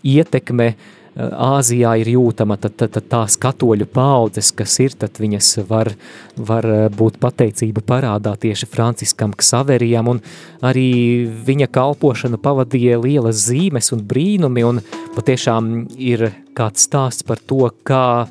ietekme 0.05 0.73
eh, 0.73 0.93
Āzijā 1.15 1.93
ir 2.01 2.09
jūtama, 2.11 2.57
tad, 2.59 2.73
tad, 2.75 2.91
tad 2.97 3.05
tās 3.07 3.37
katoļu 3.39 3.85
paudzes, 3.87 4.49
kas 4.51 4.73
ir, 4.83 4.97
tad 4.99 5.15
viņas 5.15 5.53
var, 5.69 5.93
var 6.35 6.67
eh, 6.67 6.81
būt 6.91 7.21
pateicība 7.23 7.79
parādā 7.87 8.33
tieši 8.35 8.67
Franciskam 8.67 9.31
Ksaverijam, 9.31 10.09
un 10.11 10.19
arī 10.59 11.23
viņa 11.47 11.69
kalpošanu 11.71 12.41
pavadīja 12.43 12.99
lielas 12.99 13.45
zīmes 13.47 13.93
un 13.95 14.03
brīnumi, 14.03 14.67
un 14.67 14.83
patiešām 15.15 15.71
ir 15.95 16.33
kāds 16.57 16.83
stāsts 16.89 17.23
par 17.23 17.39
to, 17.39 17.71
kā 17.87 18.27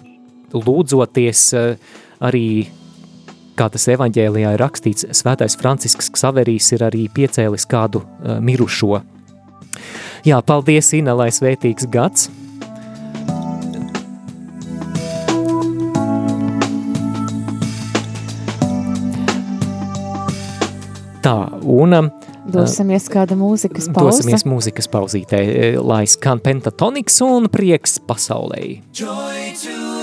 lūdzoties 0.53 1.47
eh, 1.57 1.97
arī 2.21 2.47
kā 3.57 3.73
tas 3.73 3.89
evaņģēlijā 3.97 4.55
ir 4.59 4.61
rakstīts, 4.61 5.09
svētais 5.17 5.57
Francisks 5.57 6.13
Ksaverijs 6.13 6.73
ir 6.77 6.85
arī 6.85 7.07
piecēlis 7.09 7.65
kādu 7.71 8.03
uh, 8.03 8.41
mirušo. 8.43 8.99
Jā, 10.27 10.41
paldies, 10.43 10.91
Ina, 10.99 11.15
lai 11.15 11.31
svētīgs 11.33 11.87
gads! 11.87 12.33
Tā, 21.25 21.33
un 21.65 21.97
um, 21.97 22.11
Dosimies 22.53 23.07
kāda 23.09 23.33
mūzikas 23.41 23.89
pauze. 23.95 24.21
dosimies 24.21 24.45
mūzikas 24.45 24.91
pauzītē, 24.93 25.41
eh, 25.41 25.79
lai 25.81 26.03
skan 26.05 26.43
pentatoniks 26.45 27.17
un 27.25 27.49
prieks 27.49 27.97
pasaulē. 28.05 28.83
Joy 28.93 29.57
to 29.65 29.94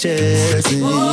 chest. 0.00 1.09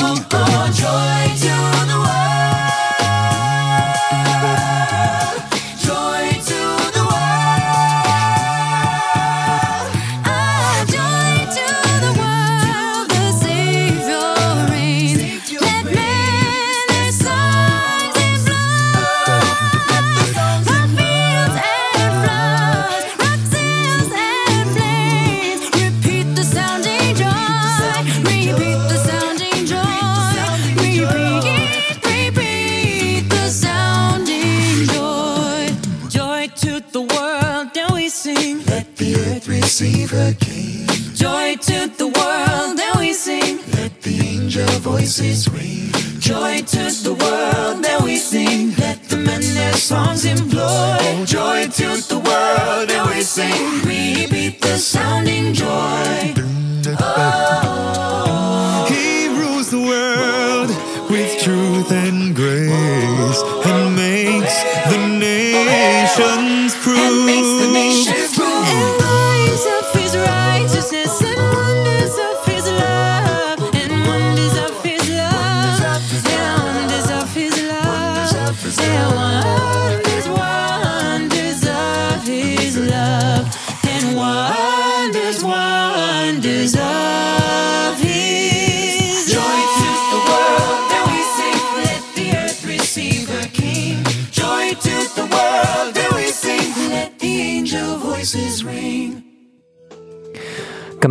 sing. 53.38 53.86
We 53.86 54.26
beat 54.32 54.62
the 54.62 54.78
sounding 54.78 55.54
joy. 55.54 56.16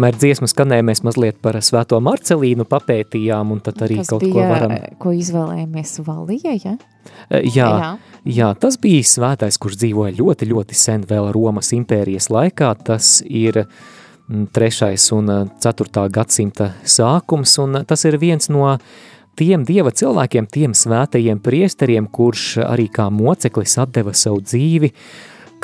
Kamēr 0.06 0.20
dziesmas 0.22 0.52
skanēja, 0.54 0.84
mēs 0.86 1.00
mazliet 1.02 1.38
par 1.42 1.56
svēto 1.66 1.98
Marcelīnu 1.98 2.62
papētījām, 2.70 3.48
un 3.50 3.58
tad 3.58 3.80
arī 3.82 3.96
Tas 3.98 4.12
kaut 4.12 4.22
bija, 4.22 4.34
ko 4.36 4.44
varam... 4.52 4.74
ko 5.02 5.10
izvēlējāmies 5.10 5.94
Valija, 6.06 6.52
ja? 6.62 6.74
Eh, 7.26 7.48
Jā, 7.56 7.66
Jā. 7.66 7.88
jā, 8.22 8.50
tas 8.62 8.78
bija 8.78 9.02
svētais, 9.02 9.58
kurš 9.58 9.80
dzīvoja 9.80 10.14
ļoti, 10.14 10.46
ļoti 10.52 10.78
sen 10.78 11.02
vēl 11.10 11.32
Romas 11.34 11.72
impērijas 11.74 12.30
laikā. 12.30 12.68
Tas 12.86 13.16
ir 13.26 13.64
mm, 13.64 14.46
3. 14.54 14.92
un 15.18 15.32
eh, 15.34 15.42
4. 15.66 16.06
gadsimta 16.14 16.70
sākums, 16.86 17.56
un 17.64 17.82
tas 17.82 18.06
ir 18.06 18.20
viens 18.22 18.46
no 18.46 18.76
tiem 19.34 19.66
dieva 19.66 19.90
cilvēkiem, 19.90 20.46
tiem 20.46 20.78
svētajiem 20.78 21.42
priesteriem, 21.42 22.06
kurš 22.06 22.60
arī 22.62 22.86
kā 22.94 23.10
moceklis 23.10 23.74
atdeva 23.82 24.14
savu 24.14 24.38
dzīvi, 24.46 24.94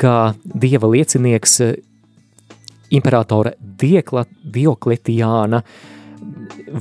kā 0.03 0.33
dieva 0.43 0.91
liecinieks 0.91 1.59
eh, 1.63 1.75
imperatora 2.93 3.53
Diekla, 3.59 4.25
Diokletiāna 4.53 5.61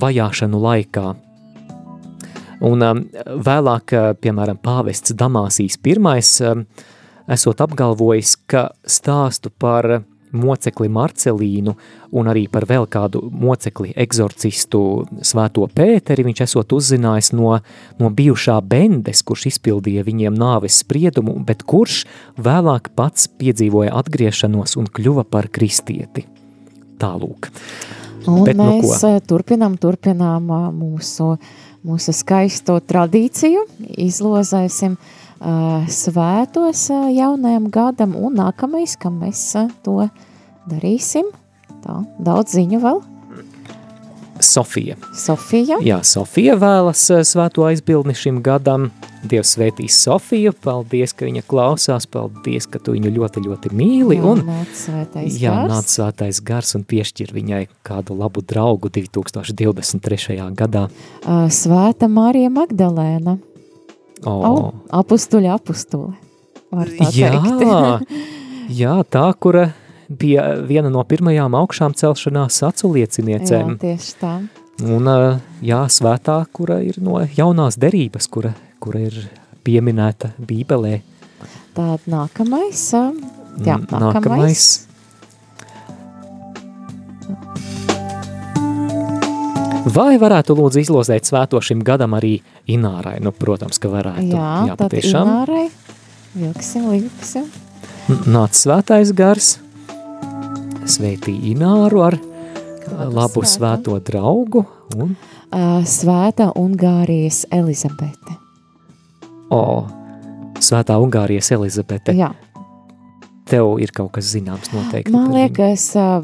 vajāšanu 0.03 0.63
laikā. 0.63 1.13
Un 2.63 2.87
um, 2.87 3.03
vēlāk, 3.43 3.95
uh, 3.97 4.13
piemēram, 4.23 4.61
pāvests 4.63 5.17
Damāsīs 5.19 5.79
I 5.83 5.97
um, 6.47 6.67
esot 7.27 7.61
apgalvojis, 7.61 8.37
ka 8.47 8.71
stāstu 8.87 9.51
par 9.51 10.03
mocekli 10.33 10.89
Marcelīnu 10.93 11.75
un 12.19 12.31
arī 12.33 12.47
par 12.53 12.67
vēl 12.69 12.87
kādu 12.91 13.23
mocekli 13.31 13.93
egzorcistu 13.97 14.83
svēto 15.25 15.67
Pēteri, 15.73 16.25
viņš 16.27 16.45
esot 16.47 16.75
uzzinājis 16.77 17.33
no, 17.37 17.55
no 18.01 18.11
bijušā 18.13 18.59
bendes, 18.67 19.23
kurš 19.27 19.49
izpildīja 19.53 20.05
viņiem 20.09 20.37
nāves 20.39 20.81
spriedumu, 20.83 21.39
bet 21.47 21.65
kurš 21.69 22.03
vēlāk 22.41 22.93
pats 22.99 23.29
piedzīvoja 23.41 23.95
atgriešanos 24.03 24.77
un 24.81 24.91
kļuva 24.93 25.27
par 25.29 25.51
kristieti. 25.53 26.27
Tālūk. 27.03 27.51
Un 28.31 28.45
Bet 28.47 28.55
nu 28.55 28.69
mēs 28.69 28.87
ko? 28.87 29.09
eh, 29.09 29.19
turpinām, 29.27 29.75
turpinām 29.83 30.47
eh, 30.47 30.69
mūsu, 30.77 31.33
mūsu 31.83 32.15
skaisto 32.15 32.77
tradīciju, 32.87 33.65
izlozēsim 34.05 34.95
uh, 34.95 35.22
svētos 35.91 36.85
uh, 36.95 37.09
jaunajam 37.13 37.71
gadam, 37.73 38.17
un 38.19 38.37
nākamais, 38.39 38.97
kam 39.01 39.21
mēs 39.25 39.45
uh, 39.59 39.71
to 39.83 40.07
darīsim, 40.71 41.33
tā, 41.83 42.03
daudz 42.23 42.55
ziņu 42.59 42.83
vēl. 42.83 43.03
Sofija. 44.43 44.97
Sofija. 45.15 45.79
Jā, 45.85 46.01
Sofija 46.03 46.57
vēlas 46.59 47.05
eh, 47.15 47.23
svēto 47.27 47.65
aizbildni 47.69 48.15
šim 48.17 48.41
gadam. 48.45 48.91
Dievs 49.23 49.53
svētīs 49.55 49.95
Sofiju, 50.03 50.51
paldies, 50.65 51.13
ka 51.15 51.29
viņa 51.29 51.45
klausās, 51.47 52.09
paldies, 52.11 52.67
ka 52.67 52.81
tu 52.83 52.97
viņu 52.97 53.13
ļoti, 53.15 53.45
ļoti 53.47 53.71
mīli. 53.79 54.19
Jā, 54.19 54.25
un, 54.33 54.43
nāc 54.49 54.73
svētais 54.75 55.39
jā, 55.39 55.55
gars. 55.55 55.71
nāc 55.71 55.95
svētais 55.95 56.43
gars 56.43 56.75
un 56.79 56.83
piešķir 56.91 57.31
viņai 57.37 57.63
kādu 57.87 58.19
labu 58.19 58.43
draugu 58.43 58.91
2023. 58.91 60.41
gadā. 60.59 60.89
Svēta 61.55 62.11
Marija 62.11 62.51
Magdalēna. 62.51 63.39
O, 64.25 64.33
Oh, 64.47 64.73
apustuļa 65.01 65.57
apustule. 65.59 66.13
Jā, 67.13 67.33
jā, 68.83 68.93
tā, 69.13 69.25
kura 69.37 69.67
bija 70.09 70.45
viena 70.69 70.91
no 70.93 71.03
pirmajām 71.09 71.55
augšām 71.59 71.95
celšanās 71.99 72.61
acu 72.69 72.93
jā, 73.75 73.77
tieši 73.83 74.15
tā. 74.21 74.33
Un, 74.83 75.09
jā, 75.63 75.81
svētā, 75.93 76.39
kura 76.53 76.79
ir 76.83 76.97
no 77.05 77.21
jaunās 77.37 77.77
derības, 77.81 78.29
kura, 78.33 78.55
kura 78.83 79.03
ir 79.05 79.19
pieminēta 79.67 80.33
Bībelē. 80.41 81.01
Tād 81.77 82.09
nākamais. 82.11 82.81
Jā, 82.93 83.77
N- 83.77 83.87
nākamais. 83.91 84.87
Vai 89.83 90.15
varētu 90.21 90.55
lūdzu 90.55 90.79
izlozēt 90.85 91.27
svēto 91.27 91.59
šim 91.65 91.81
gadam 91.85 92.15
arī 92.15 92.37
Inārai? 92.71 93.17
Nu, 93.23 93.33
protams, 93.35 93.81
ka 93.83 93.91
varētu. 93.91 94.29
Jā, 94.31 94.51
jā 94.71 94.77
patiešām. 94.79 95.27
Inārai. 95.27 95.65
Vilksim. 96.39 97.49
N- 98.13 98.23
Nāc 98.35 98.55
svētais 98.59 99.11
gars, 99.17 99.57
sveitī 100.89 101.35
Ināru 101.51 102.03
ar 102.07 102.17
labu 103.13 103.43
svēto 103.47 103.99
draugu 104.05 104.65
un, 104.97 105.17
Svēta 105.85 106.47
Ungārijas 106.57 107.43
Elizabete. 107.53 108.39
o, 109.53 109.85
svētā 110.63 110.97
Ungārijas 111.03 111.51
Elizabete. 111.53 112.15
Jā, 112.17 112.31
Tev 113.51 113.75
ir 113.83 113.91
kaut 113.93 114.13
kas 114.15 114.31
zināms 114.33 114.71
noteikti. 114.73 115.13
man 115.13 115.33
liekas, 115.35 115.91
uh, 115.99 116.23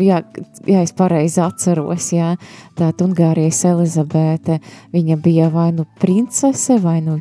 jā, 0.00 0.22
ja 0.68 0.84
es 0.84 0.94
pareizi 0.96 1.42
atceros, 1.44 2.12
jā, 2.14 2.34
tā 2.78 2.92
Ungārijas 3.04 3.64
Elizabete, 3.68 4.60
viņa 4.94 5.18
bija 5.22 5.50
vai 5.52 5.70
nu 5.76 5.86
princese, 6.00 6.78
vai 6.82 7.00
nu 7.04 7.18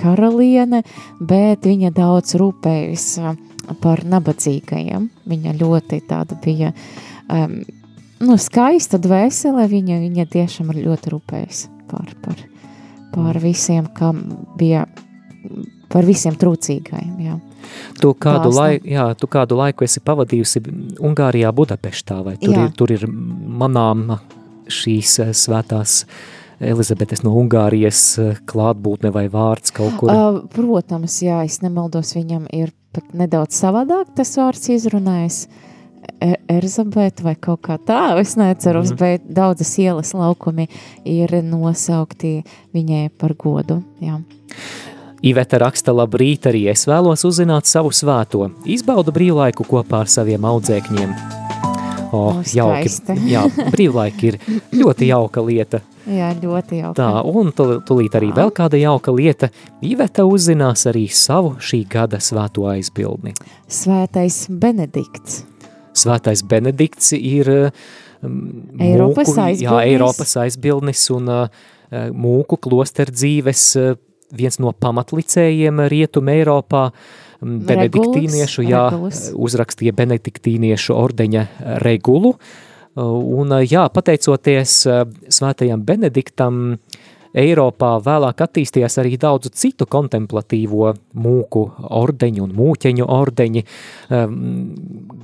karaliene, 0.00 0.82
bet 1.20 1.66
viņa 1.68 1.92
daudz 1.96 2.36
rūpējas 2.40 3.06
uh, 3.20 3.34
par 3.82 4.02
nabadzīgajiem. 4.08 5.08
Viņa 5.30 5.56
ļoti 5.60 6.00
tāda 6.08 6.38
bija 6.42 6.72
um, 6.72 7.60
nu, 8.24 8.38
skaista 8.40 9.00
dvēsele, 9.02 9.66
viņa, 9.70 10.00
viņa 10.06 10.26
tiešām 10.32 10.72
ir 10.74 10.82
ļoti 10.88 11.14
rūpējas 11.14 11.66
par, 11.90 12.10
par, 12.24 12.42
par 13.14 13.40
visiem, 13.42 13.88
kam 13.96 14.22
bija, 14.58 14.86
par 15.92 16.08
visiem 16.08 16.36
trūcīgajiem, 16.40 17.14
jā. 17.26 17.38
Tu 18.00 18.12
kādu, 18.20 18.50
laiku, 18.54 18.88
jā, 18.88 19.06
tu 19.18 19.28
kādu 19.30 19.58
laiku 19.60 19.84
esi 19.86 20.02
pavadījusi 20.04 20.62
Ungārijā, 20.98 21.52
Budapeštā, 21.54 22.20
vai 22.24 22.36
tur 22.40 22.54
Jā. 22.54 22.66
ir, 22.66 22.74
tur 22.76 22.92
ir 22.94 23.06
manām 23.06 24.18
šīs 24.70 25.16
eh, 25.24 25.32
svētās 25.36 26.04
Elizabetes 26.60 27.24
no 27.24 27.32
Ungārijas 27.40 28.02
eh, 28.20 28.36
klātbūtne 28.50 29.12
vai 29.14 29.26
vārds 29.32 29.72
kaut 29.76 29.96
kur? 30.00 30.12
Uh, 30.12 30.42
protams, 30.52 31.20
jā, 31.24 31.40
es 31.48 31.60
nemaldos, 31.64 32.14
viņam 32.18 32.46
ir 32.56 32.74
pat 32.94 33.12
nedaudz 33.16 33.56
savādāk 33.56 34.14
tas 34.18 34.34
vārds 34.38 34.70
izrunājis. 34.76 35.44
E- 36.20 36.36
Erzabete 36.48 37.22
vai 37.24 37.34
kaut 37.36 37.60
kā 37.66 37.76
tā, 37.76 38.16
es 38.20 38.32
neceros, 38.40 38.90
mm 38.92 39.00
bet 39.00 39.26
daudzas 39.36 39.70
ielas 39.78 40.14
laukumi 40.16 40.66
ir 41.04 41.32
nosaukti 41.44 42.40
viņai 42.74 43.10
par 43.20 43.36
godu. 43.38 43.82
Jā. 44.00 44.18
Iveta 45.22 45.58
raksta, 45.60 45.92
labrīt, 45.92 46.46
arī 46.48 46.62
es 46.72 46.86
vēlos 46.88 47.26
uzzināt 47.28 47.68
savu 47.68 47.90
svēto. 47.92 48.46
Izbaudu 48.64 49.12
brīvlaiku 49.12 49.66
kopā 49.68 50.00
ar 50.06 50.08
saviem 50.08 50.46
audzēkņiem. 50.48 51.12
O, 52.10 52.20
O, 52.20 52.22
jauki. 52.42 52.88
skaisti. 52.90 53.14
Jā, 53.34 53.44
brīvlaiki 53.70 54.30
ir 54.32 54.38
ļoti 54.80 55.10
jauka 55.12 55.44
lieta. 55.46 55.78
jā, 56.10 56.32
ļoti 56.42 56.80
jauki. 56.80 56.96
Tā, 56.98 57.10
un 57.28 57.52
tu- 57.54 57.76
tūlīt 57.86 58.16
arī 58.18 58.32
vēl 58.34 58.50
kāda 58.56 58.80
jauka 58.80 59.12
lieta. 59.14 59.50
Iveta 59.86 60.24
uzzinās 60.26 60.86
arī 60.90 61.04
savu 61.12 61.52
šī 61.62 61.84
gada 61.92 62.18
svēto 62.18 62.64
aizbildni. 62.72 63.34
Svētais 63.70 64.46
Benedikts. 64.50 65.44
Svētais 65.94 66.42
Benedikts 66.42 67.12
ir 67.14 67.52
um, 67.52 68.40
Eiropas 68.80 69.28
mūku, 69.28 69.38
jā, 69.38 69.46
aizbildnis. 69.46 69.92
Eiropas 69.92 70.34
aizbildnis 70.42 71.04
un 71.14 71.28
uh, 71.28 71.48
mūku 72.10 72.58
klosteru 72.58 73.14
dzīves 73.14 73.64
uh, 73.78 73.94
viens 74.36 74.60
no 74.62 74.72
pamatlicējiem 74.72 75.84
Rietuma 75.90 76.34
Eiropā. 76.38 76.90
um, 77.40 77.60
Benediktīniešu, 77.66 78.64
jā, 78.68 78.86
uzrakstīja 79.34 79.92
Benediktīniešu 79.96 80.96
ordeņa 80.96 81.46
regulu. 81.84 82.34
Uh, 82.34 82.66
Un, 82.98 83.52
uh, 83.54 83.62
jā, 83.62 83.84
pateicoties 83.94 84.80
uh, 84.90 85.04
svētajam 85.30 85.84
Benediktam, 85.86 86.78
Eiropā 87.30 87.92
vēlāk 88.02 88.40
attīstījās 88.42 88.96
arī 88.98 89.14
daudzu 89.22 89.52
citu 89.54 89.86
kontemplatīvo 89.86 90.88
mūku 91.14 91.60
ordeņu 92.00 92.42
un 92.42 92.56
mūķeņu 92.58 93.06
ordeņi. 93.06 93.62
Um, 94.10 94.40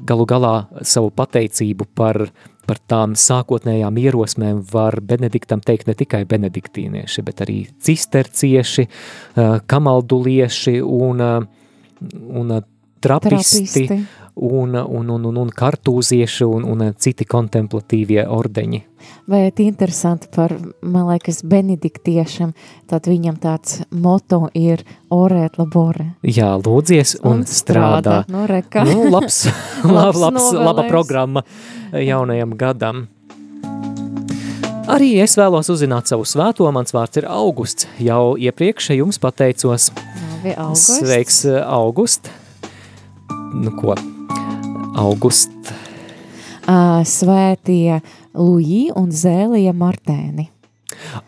Galu 0.06 0.26
galā 0.30 0.52
savu 0.86 1.10
pateicību 1.10 1.88
par, 1.98 2.28
par 2.66 2.80
tām 2.90 3.14
sākotnējām 3.18 3.98
ierosmēm 4.02 4.62
var 4.72 4.98
Benediktam 5.00 5.62
teikt 5.64 5.88
ne 5.90 5.96
tikai 5.98 6.24
benediktīnieši, 6.28 7.24
bet 7.26 7.42
arī 7.46 7.58
cistercieši, 7.86 8.86
uh, 8.86 9.58
kamaldulieši 9.66 10.80
un, 10.82 11.22
uh, 11.22 12.06
un 12.42 12.56
uh, 12.58 12.64
trapisti, 13.00 13.86
Trapisti. 13.86 14.25
Un, 14.36 14.74
un, 14.74 15.08
un, 15.10 15.24
un, 15.24 15.38
un 15.40 15.48
kartūzieši 15.48 16.44
un, 16.44 16.66
un 16.68 16.84
citi 17.00 17.24
kontemplatīvie 17.24 18.26
ordeņi. 18.28 18.82
Bet 19.30 19.60
interesanti 19.62 20.28
par, 20.34 20.52
man 20.82 21.06
liekas, 21.08 21.40
benediktiešiem, 21.46 22.52
tad 22.90 23.08
viņam 23.08 23.38
tāds 23.42 23.80
moto 23.90 24.46
ir 24.54 24.82
orēt 25.14 25.58
labore. 25.60 26.12
Jā, 26.26 26.52
lūdzies 26.60 27.16
un, 27.22 27.42
un 27.42 27.48
strādā. 27.48 28.22
Nu, 28.30 28.44
reka. 28.50 28.84
Nu, 28.86 29.08
labs, 29.10 29.46
lab, 29.84 30.12
Labs 30.12 30.22
labs, 30.22 30.48
laba 30.58 30.86
programma 30.90 31.44
jaunajam 31.92 32.56
gadam. 32.58 33.06
Arī 34.86 35.16
es 35.18 35.32
vēlos 35.34 35.66
uzzināt 35.72 36.06
savu 36.06 36.22
svēto, 36.28 36.68
mans 36.70 36.94
vārds 36.94 37.18
ir 37.18 37.26
Augusts. 37.26 37.88
Jau 37.98 38.36
iepriekš 38.38 38.92
jums 38.94 39.18
pateicos. 39.18 39.88
Labi, 40.36 40.52
augusts. 40.54 41.00
Sveiks, 41.00 41.40
August. 41.64 42.30
Nu 43.56 43.72
ko, 43.74 43.96
August. 44.96 45.50
uh, 46.66 47.02
svētie 47.04 48.00
Luī 48.34 48.86
un 48.96 49.10
Zēlija 49.12 49.74
Martēni. 49.76 50.48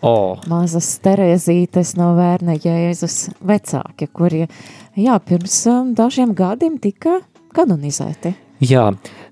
O, 0.01 0.39
Mazas 0.49 0.89
Terezītes 1.05 1.93
no 1.99 2.15
Vērna 2.17 2.55
Jēzus 2.57 3.29
vecāki, 3.45 4.09
kuri, 4.09 4.47
jā, 4.97 5.17
pirms 5.21 5.57
dažiem 5.99 6.33
gadiem 6.37 6.79
tika 6.81 7.19
kanonizēti. 7.55 8.33
jā, 8.65 8.87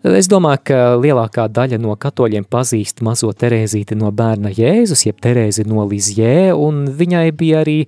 es 0.04 0.28
domāju, 0.28 0.60
ka 0.68 0.80
lielākā 1.00 1.46
daļa 1.48 1.78
no 1.80 1.94
katoļiem 1.96 2.44
pazīst 2.44 3.00
mazo 3.06 3.32
Terēzīti 3.32 3.96
no 3.96 4.10
bērna 4.12 4.52
Jēzus, 4.52 5.06
jeb 5.08 5.22
Terēzi 5.24 5.64
no 5.66 5.86
Lizjē, 5.88 6.52
un 6.52 6.84
viņai 6.98 7.30
bija 7.32 7.62
arī 7.64 7.78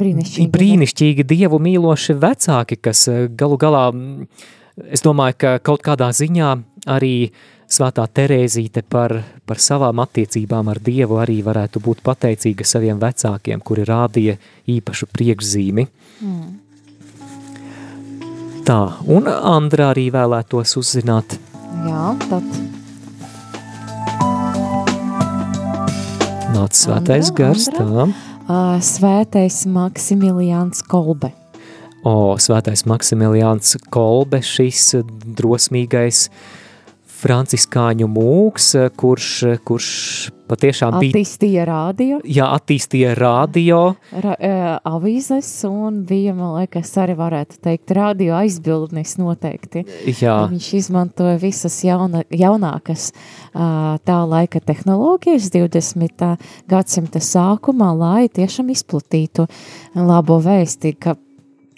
Brīnišķīgi. 0.00 0.48
brīnišķīgi 0.54 1.26
dievu 1.26 1.60
mīloši 1.60 2.16
vecāki, 2.22 2.80
kas 2.80 3.04
galu 3.36 3.58
galā, 3.60 3.90
mm, 3.92 4.56
es 4.88 5.04
domāju, 5.04 5.36
ka 5.38 5.58
kaut 5.64 5.82
kādā 5.84 6.10
ziņā 6.14 6.50
arī 6.90 7.30
svētā 7.70 8.06
Terēzīte 8.10 8.82
par, 8.88 9.14
par 9.46 9.60
savām 9.62 10.00
attiecībām 10.02 10.70
ar 10.72 10.80
Dievu 10.82 11.20
arī 11.22 11.40
varētu 11.46 11.82
būt 11.84 12.02
pateicīga 12.06 12.66
saviem 12.66 12.98
vecākiem, 13.02 13.60
kuri 13.60 13.86
rādīja 13.88 14.38
īpašu 14.70 15.10
priekšzīmi. 15.12 15.86
Mm. 16.24 16.48
Tā, 18.66 18.80
un 19.08 19.30
Andra 19.30 19.90
arī 19.94 20.10
vēlētos 20.14 20.76
uzzināt, 20.78 21.38
Jā, 21.80 22.10
tad 22.28 22.44
nāc 26.50 26.76
svētais 26.76 27.30
Andra, 27.30 27.36
gars, 27.38 27.68
Andra. 27.72 28.06
tā. 28.10 28.80
svētais 28.84 29.62
Maksimiliāns 29.70 30.82
Kolbe. 30.84 31.32
O, 32.00 32.38
svētais 32.40 32.86
Maksimiliāns 32.88 33.74
Kolbe, 33.92 34.40
šis 34.40 34.94
drosmīgais 35.36 36.28
franciskāņu 37.20 38.06
mūks, 38.08 38.70
kurš, 38.96 39.26
kurš 39.68 39.90
patiešām 40.48 40.96
bija, 41.02 41.12
Attīstīja 41.12 41.66
rādio, 41.68 42.22
jā, 42.24 42.46
attīstīja 42.56 43.12
radio, 43.18 43.82
ra, 44.24 44.32
uh, 44.32 44.64
avīzes 44.94 45.50
un 45.68 46.00
bija, 46.08 46.32
man 46.38 46.56
liekas, 46.56 46.94
arī 47.04 47.18
varētu 47.20 47.60
teikt, 47.68 47.92
radio 48.00 48.38
aizbildnis 48.40 49.18
noteikti. 49.20 49.84
jā, 50.08 50.40
Viņš 50.48 50.72
izmantoja 50.80 51.36
visas 51.42 51.76
jauna, 51.84 52.24
jaunākas 52.32 53.10
ā, 53.52 53.98
tā 54.08 54.20
laika 54.24 54.64
tehnoloģijas 54.64 55.52
20. 55.52 56.30
gadsimta 56.72 57.20
sākumā, 57.20 57.92
lai 57.92 58.30
tiešām 58.32 58.72
izplatītu 58.72 59.50
labo 60.00 60.40
vēsti, 60.40 60.96
ka 60.96 61.20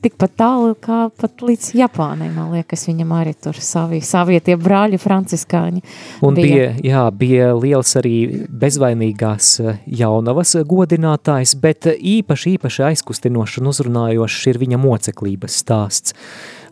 tikpat 0.03 0.35
tālu 0.39 0.75
kā 0.83 1.07
pat 1.19 1.43
līdz 1.45 1.73
Japānai, 1.79 2.29
man 2.35 2.53
liekas, 2.55 2.85
viņam 2.89 3.13
arī 3.17 3.35
tur 3.39 3.59
savi, 3.63 4.01
savi 4.05 4.41
tie 4.45 4.57
brāļi 4.59 4.99
franciskāņi. 5.01 5.83
un 6.27 6.39
bija, 6.39 6.73
jā, 6.83 7.05
bija 7.15 7.53
liels 7.57 7.95
arī 8.01 8.15
bezvainīgās 8.49 9.53
eh, 9.63 9.79
jaunavas 10.03 10.57
godinātājs, 10.69 11.55
bet 11.63 11.89
īpaši, 11.93 12.57
īpaši 12.57 12.87
aizkustinošs 12.91 13.61
un 13.63 13.71
uzrunājošs 13.73 14.49
ir 14.51 14.61
viņa 14.63 14.81
moceklības 14.83 15.61
stāsts. 15.63 16.17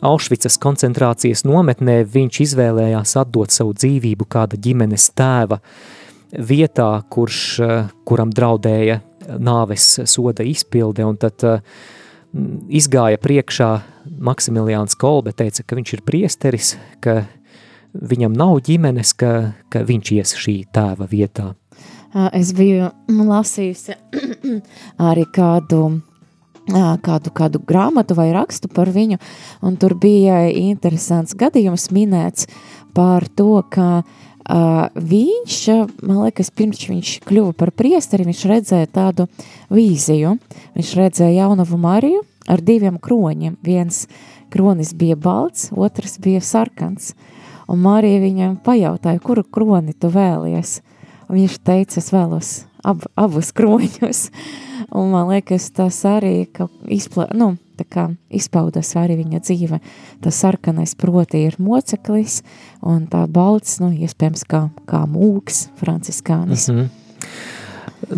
Aušvicas 0.01 0.57
koncentrācijas 0.61 1.45
nometnē 1.45 2.01
viņš 2.09 2.43
izvēlējās 2.47 3.15
atdot 3.21 3.53
savu 3.53 3.75
dzīvību 3.77 4.27
kāda 4.33 4.57
ģimenes 4.57 5.11
tēva 5.15 5.61
vietā, 6.33 6.91
kurš, 7.13 7.41
eh, 7.63 7.79
kuram 8.05 8.35
draudēja 8.35 9.01
nāves 9.39 10.01
soda 10.11 10.43
izpilde, 10.43 11.05
un 11.07 11.19
tad 11.21 11.45
uh, 11.47 11.61
izgāja 12.71 13.19
priekšā 13.21 13.71
Maksimiliāns 14.21 14.97
Kolbe, 14.99 15.33
teica, 15.37 15.65
ka 15.67 15.79
viņš 15.79 15.95
ir 15.97 16.03
priesteris, 16.07 16.75
ka 17.03 17.25
viņam 17.95 18.37
nav 18.37 18.61
ģimenes, 18.67 19.15
ka, 19.19 19.33
ka 19.73 19.83
viņš 19.87 20.13
ies 20.19 20.37
šī 20.39 20.57
tēva 20.75 21.09
vietā. 21.11 21.53
Es 22.35 22.53
biju 22.57 22.91
lasījusi 23.07 23.97
arī 25.11 25.27
kādu, 25.35 25.83
kādu, 27.07 27.35
kādu 27.35 27.63
grāmatu 27.67 28.17
vai 28.19 28.31
rakstu 28.35 28.71
par 28.73 28.91
viņu, 28.95 29.21
un 29.63 29.79
tur 29.79 29.95
bija 29.99 30.43
interesants 30.51 31.37
gadījums 31.39 31.91
minēts 31.95 32.51
par 32.95 33.29
to, 33.39 33.63
ka 33.71 33.91
uh, 34.03 34.30
viņš, 34.51 35.57
man 36.03 36.25
liekas, 36.25 36.51
pirms 36.51 36.83
viņš 36.89 37.13
kļuva 37.29 37.55
par 37.55 37.71
priesteri, 37.71 38.27
viņš 38.27 38.43
redzēja 38.51 38.91
tādu 38.91 39.29
vīziju. 39.71 40.37
Viņš 40.75 40.95
redzēja 40.99 41.45
jaunavu 41.45 41.79
Mariju 41.79 42.25
ar 42.51 42.63
diviem 42.63 42.99
kroņiem. 42.99 43.59
Viens 43.63 44.07
kronis 44.51 44.95
bija 44.95 45.17
balts, 45.17 45.71
otrs 45.71 46.19
bija 46.19 46.41
sarkans. 46.43 47.15
Un 47.71 47.79
Marija 47.85 48.19
viņam 48.25 48.59
pajautāja, 48.65 49.23
kuru 49.23 49.45
kroni 49.47 49.95
tu 49.95 50.11
vēlies? 50.11 50.81
Un 51.29 51.39
viņš 51.39 51.61
teica, 51.63 52.01
es 52.03 52.11
vēlos 52.11 52.51
ab, 52.83 53.07
abus 53.15 53.53
kroņus. 53.55 54.31
Un 54.97 55.13
man 55.13 55.29
liekas, 55.31 55.69
tas 55.71 56.01
arī 56.09 56.49
ka 56.51 56.67
izpla, 56.91 57.29
nu, 57.37 57.53
tā 57.81 57.87
kā 57.89 58.07
izpaudas 58.31 58.93
arī 59.01 59.19
viņa 59.23 59.41
dzīve. 59.47 59.81
Tas 60.25 60.41
sarkanais 60.45 60.95
proti 61.01 61.45
ir 61.49 61.57
moceklis, 61.59 62.43
un 62.87 63.07
tā 63.11 63.25
balts, 63.31 63.79
nu, 63.81 63.91
iespējams, 63.93 64.45
kā, 64.51 64.67
kā 64.91 65.05
mūks, 65.09 65.69
franciskānis. 65.81 66.69
Mm 66.69 66.79
-hmm. 66.79 66.89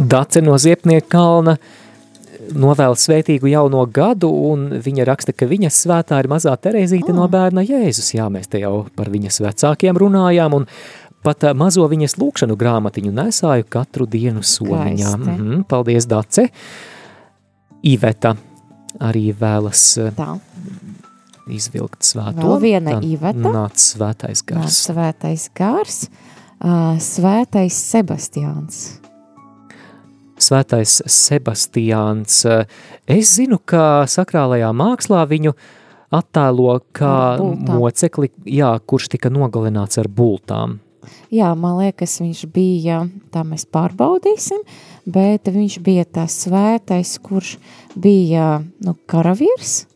Dace 0.08 0.42
no 0.42 0.58
Ziepnieka 0.58 1.08
kalna 1.08 1.56
novēl 2.50 2.96
svētīgu 2.98 3.50
jauno 3.50 3.84
gadu, 3.86 4.28
un 4.50 4.68
viņa 4.82 5.06
raksta, 5.08 5.32
ka 5.32 5.46
viņas 5.46 5.86
svētā 5.86 6.18
ir 6.22 6.28
mazā 6.28 6.54
Terezīte 6.56 7.12
oh. 7.12 7.16
no 7.16 7.28
bērna 7.28 7.62
Jēzus. 7.62 8.14
Jā, 8.14 8.28
mēs 8.32 8.50
te 8.52 8.62
jau 8.62 8.86
par 8.96 9.10
viņas 9.10 9.40
vecākiem 9.40 9.96
runājām, 9.96 10.54
un 10.54 10.66
pat 11.22 11.44
mazo 11.54 11.86
viņas 11.88 12.18
lūkšanu 12.18 12.56
grāmatiņu 12.58 13.12
nesāju 13.12 13.68
katru 13.68 14.06
dienu. 14.06 14.42
Skaisti. 14.42 15.16
Mm 15.16 15.36
-hmm, 15.36 15.64
paldies, 15.68 16.06
Dace! 16.06 16.48
Iveta 17.82 18.36
arī 19.00 19.32
vēlas 19.36 19.82
ā, 19.98 20.10
Tā, 20.16 20.38
izvilkt 21.52 22.02
svēto. 22.06 22.42
Vēl 22.42 22.60
viena 22.62 22.96
Tā 22.98 23.02
Iveta. 23.06 23.38
Nāc 23.54 23.78
svētais 23.80 24.42
nāc 24.42 24.50
gars. 24.52 24.80
svētais 24.88 25.48
gars, 25.54 26.00
ā, 26.60 26.98
svētais 27.02 27.78
Sebastiāns. 27.92 28.82
Svētais 30.42 30.96
Sebastiāns. 31.06 32.40
Es 33.06 33.34
zinu, 33.36 33.60
ka 33.64 34.04
sakrālajā 34.10 34.72
mākslā 34.74 35.22
viņu 35.30 35.52
attēlo 36.12 36.80
kā 36.92 37.12
Ar 37.34 37.38
bultām. 37.40 37.76
mocekli, 37.78 38.30
jā, 38.44 38.72
kurš 38.86 39.08
tika 39.14 39.30
nogalināts 39.30 39.98
ar 40.02 40.08
bultām. 40.08 40.80
Jā, 41.32 41.52
man 41.58 41.78
liekas, 41.80 42.18
viņš 42.22 42.42
bija, 42.52 43.00
tā 43.32 43.42
mēs 43.46 43.64
pārbaudīsim, 43.72 44.60
bet 45.06 45.44
viņš 45.50 45.78
bija 45.82 46.04
tas 46.04 46.36
svētais, 46.46 47.16
kurš 47.22 47.56
bija 47.96 48.62
nu, 48.84 48.94
karavīrs, 49.10 49.86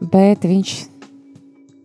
bet 0.00 0.44
viņš 0.46 0.74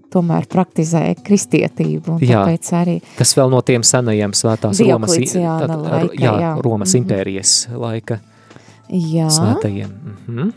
tomēr 0.09 0.47
praktizēja 0.49 1.15
kristietību. 1.21 2.17
Jā. 2.25 2.41
Arī 2.79 2.95
Tas 3.17 3.33
vēl 3.37 3.51
no 3.53 3.59
tiem 3.61 3.83
senajiem 3.85 4.31
svētās 4.33 4.79
Romas, 4.81 5.13
tad- 5.67 5.75
laika, 5.85 6.15
jā, 6.17 6.33
jā. 6.41 6.53
Romas 6.65 6.93
Mhm. 6.95 7.03
impērijas 7.03 7.67
laika 7.69 8.19
jā, 8.89 9.27
svētajiem. 9.29 9.91
Mhm. 10.27 10.49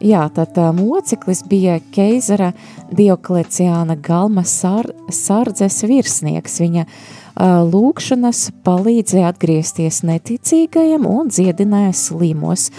Jā, 0.00 0.24
tad 0.34 0.58
moceklis 0.76 1.42
bija 1.48 1.78
keizara 1.94 2.52
Diokleciāna 2.96 3.96
galma 4.00 4.44
sar, 4.46 4.88
sardzes 5.12 5.82
virsnieks. 5.88 6.60
Viņa 6.62 6.84
ā, 6.86 7.48
lūkšanas 7.66 8.50
palīdzēja 8.66 9.32
atgriezties 9.32 10.02
neticīgajam 10.06 11.08
un 11.08 11.32
dziedināja 11.32 11.94
slimos. 11.96 12.70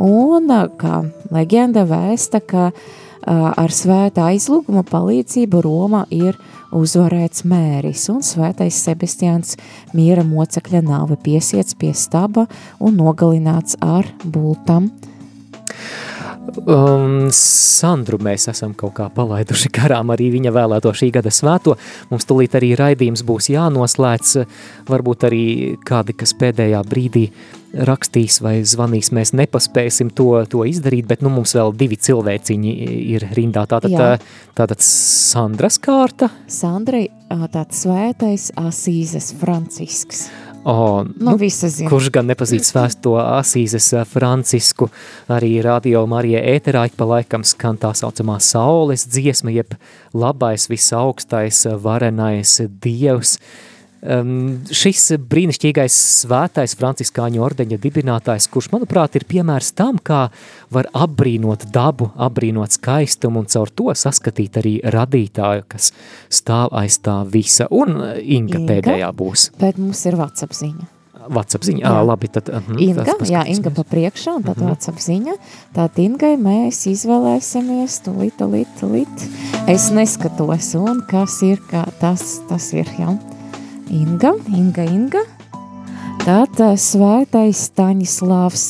Un, 0.00 0.50
kā 0.80 1.02
leģenda 1.32 1.84
vēsta, 1.88 2.40
ka 2.40 2.70
ā, 2.70 2.72
ar 3.52 3.72
svētā 3.72 4.32
aizlūguma 4.32 4.84
palīdzību 4.88 5.62
Roma 5.64 6.06
ir 6.10 6.38
uzvarēts 6.72 7.44
mēris, 7.48 8.08
un 8.12 8.22
svētais 8.24 8.80
Sebastians 8.80 9.56
miera 9.92 10.24
mocekļa 10.24 10.80
nāve 10.86 11.18
piesiets 11.20 11.76
pie 11.78 11.92
staba 11.96 12.46
un 12.80 12.96
nogalināts 12.96 13.76
ar 13.84 14.08
bultam. 14.24 14.90
Um, 16.42 17.28
Sandru 17.34 18.18
mēs 18.22 18.48
esam 18.50 18.74
kaut 18.78 18.96
kā 18.96 19.06
palaiduši 19.14 19.70
garām, 19.72 20.10
arī 20.14 20.28
viņa 20.34 20.52
vēlēto 20.54 20.92
šī 20.96 21.12
gada 21.14 21.30
svēto. 21.32 21.76
Mums 22.10 22.26
tulīt 22.28 22.56
arī 22.58 22.72
raidījums 22.78 23.22
būs 23.26 23.50
jānoslēdz, 23.52 24.36
varbūt 24.90 25.26
arī 25.30 25.44
kādi, 25.86 26.16
kas 26.18 26.34
pēdējā 26.38 26.82
brīdī 26.88 27.28
rakstīs 27.72 28.40
vai 28.44 28.58
zvanīs, 28.68 29.12
mēs 29.16 29.32
nepaspēsim 29.38 30.10
to, 30.12 30.28
to 30.50 30.66
izdarīt, 30.68 31.06
bet 31.08 31.22
nu 31.24 31.32
mums 31.32 31.54
vēl 31.56 31.72
divi 31.78 31.96
cilvēciņi 31.96 32.74
ir 33.14 33.26
rindā. 33.32 33.64
Tātad, 33.70 33.94
Jā. 33.94 34.12
tātad 34.58 34.84
Sandras 34.84 35.80
kārta, 35.82 36.28
Sandrai 36.52 37.06
ā, 37.32 37.46
tāds 37.52 37.84
svētais 37.86 38.50
Asīzes 38.60 39.32
Francisks. 39.40 40.26
O, 40.64 41.04
Nu, 41.18 41.34
zina. 41.50 41.90
Kurš 41.90 42.10
gan 42.14 42.28
nepazīst 42.30 42.68
svēsto 42.70 43.16
Asīzes 43.18 43.88
Francisku, 44.06 44.86
arī 45.26 45.56
radio 45.64 46.04
Marija 46.06 46.42
ēterā 46.54 46.84
ik 46.86 46.94
pa 46.98 47.08
laikam 47.16 47.42
skan 47.42 47.80
tā 47.82 47.90
saucamā 47.98 48.38
saules 48.38 49.02
dziesma, 49.10 49.50
jeb 49.50 49.74
labais, 50.14 50.68
visaugstais, 50.70 51.64
varenais 51.82 52.60
dievs. 52.82 53.38
Um, 54.02 54.56
šis 54.74 55.12
brīnišķīgais 55.30 55.94
svētais 56.24 56.72
franciskāņu 56.74 57.42
ordeņa 57.46 57.76
dibinātājs, 57.78 58.48
kurš, 58.50 58.72
manuprāt, 58.72 59.14
ir 59.14 59.22
piemērs 59.30 59.68
tam, 59.78 60.00
kā 60.02 60.24
var 60.74 60.88
apbrīnot 60.90 61.68
dabu, 61.70 62.08
apbrīnot 62.18 62.74
skaistumu 62.74 63.44
un 63.44 63.46
caur 63.46 63.70
to 63.70 63.94
saskatīt 63.94 64.58
arī 64.58 64.72
radītāju, 64.82 65.68
kas 65.70 65.92
stāv 66.34 66.74
aiz 66.80 66.96
tā 66.98 67.20
visa. 67.30 67.68
Un 67.70 67.94
eh, 68.00 68.18
Inga, 68.38 68.58
Inga 68.58 68.72
pēdējā 68.72 69.12
būs. 69.14 69.44
Bet 69.62 69.78
mums 69.78 70.02
ir 70.10 70.18
WhatsApp 70.18 70.56
ziņa. 70.58 70.88
WhatsApp 71.30 71.62
ziņa, 71.68 71.82
Jā. 71.84 71.92
Ā, 71.94 72.02
labi, 72.02 72.26
tad... 72.34 72.48
Uh, 72.50 72.72
Inga, 72.82 73.14
jā, 73.30 73.44
Inga 73.52 73.70
pa 73.76 73.84
priekšā, 73.86 74.34
un 74.40 74.42
tad 74.48 74.58
Mhm. 74.58 74.66
WhatsApp 74.72 74.98
ziņa. 74.98 75.36
Tātad 75.76 76.00
Ingai 76.02 76.32
mēs 76.42 76.82
izvēlēsimies 76.90 78.00
tulīt, 78.02 78.34
tulīt, 78.40 78.66
tulīt. 78.80 79.28
Es 79.70 79.92
neskatos, 79.94 80.72
un 80.74 81.04
kas 81.06 81.38
ir, 81.46 81.62
kā 81.70 81.84
tas, 82.02 82.40
tas 82.50 82.72
ir, 82.74 82.90
jā. 82.98 83.14
Inga, 83.92 84.30
Inga, 84.56 84.84
Inga. 84.88 85.20
Tātad 86.24 86.78
svētais 86.80 87.66
Staņislavs 87.68 88.62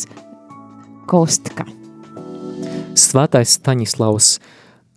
Kostka. 1.06 1.62
Svētais 2.98 3.52
Staņislavs 3.60 4.32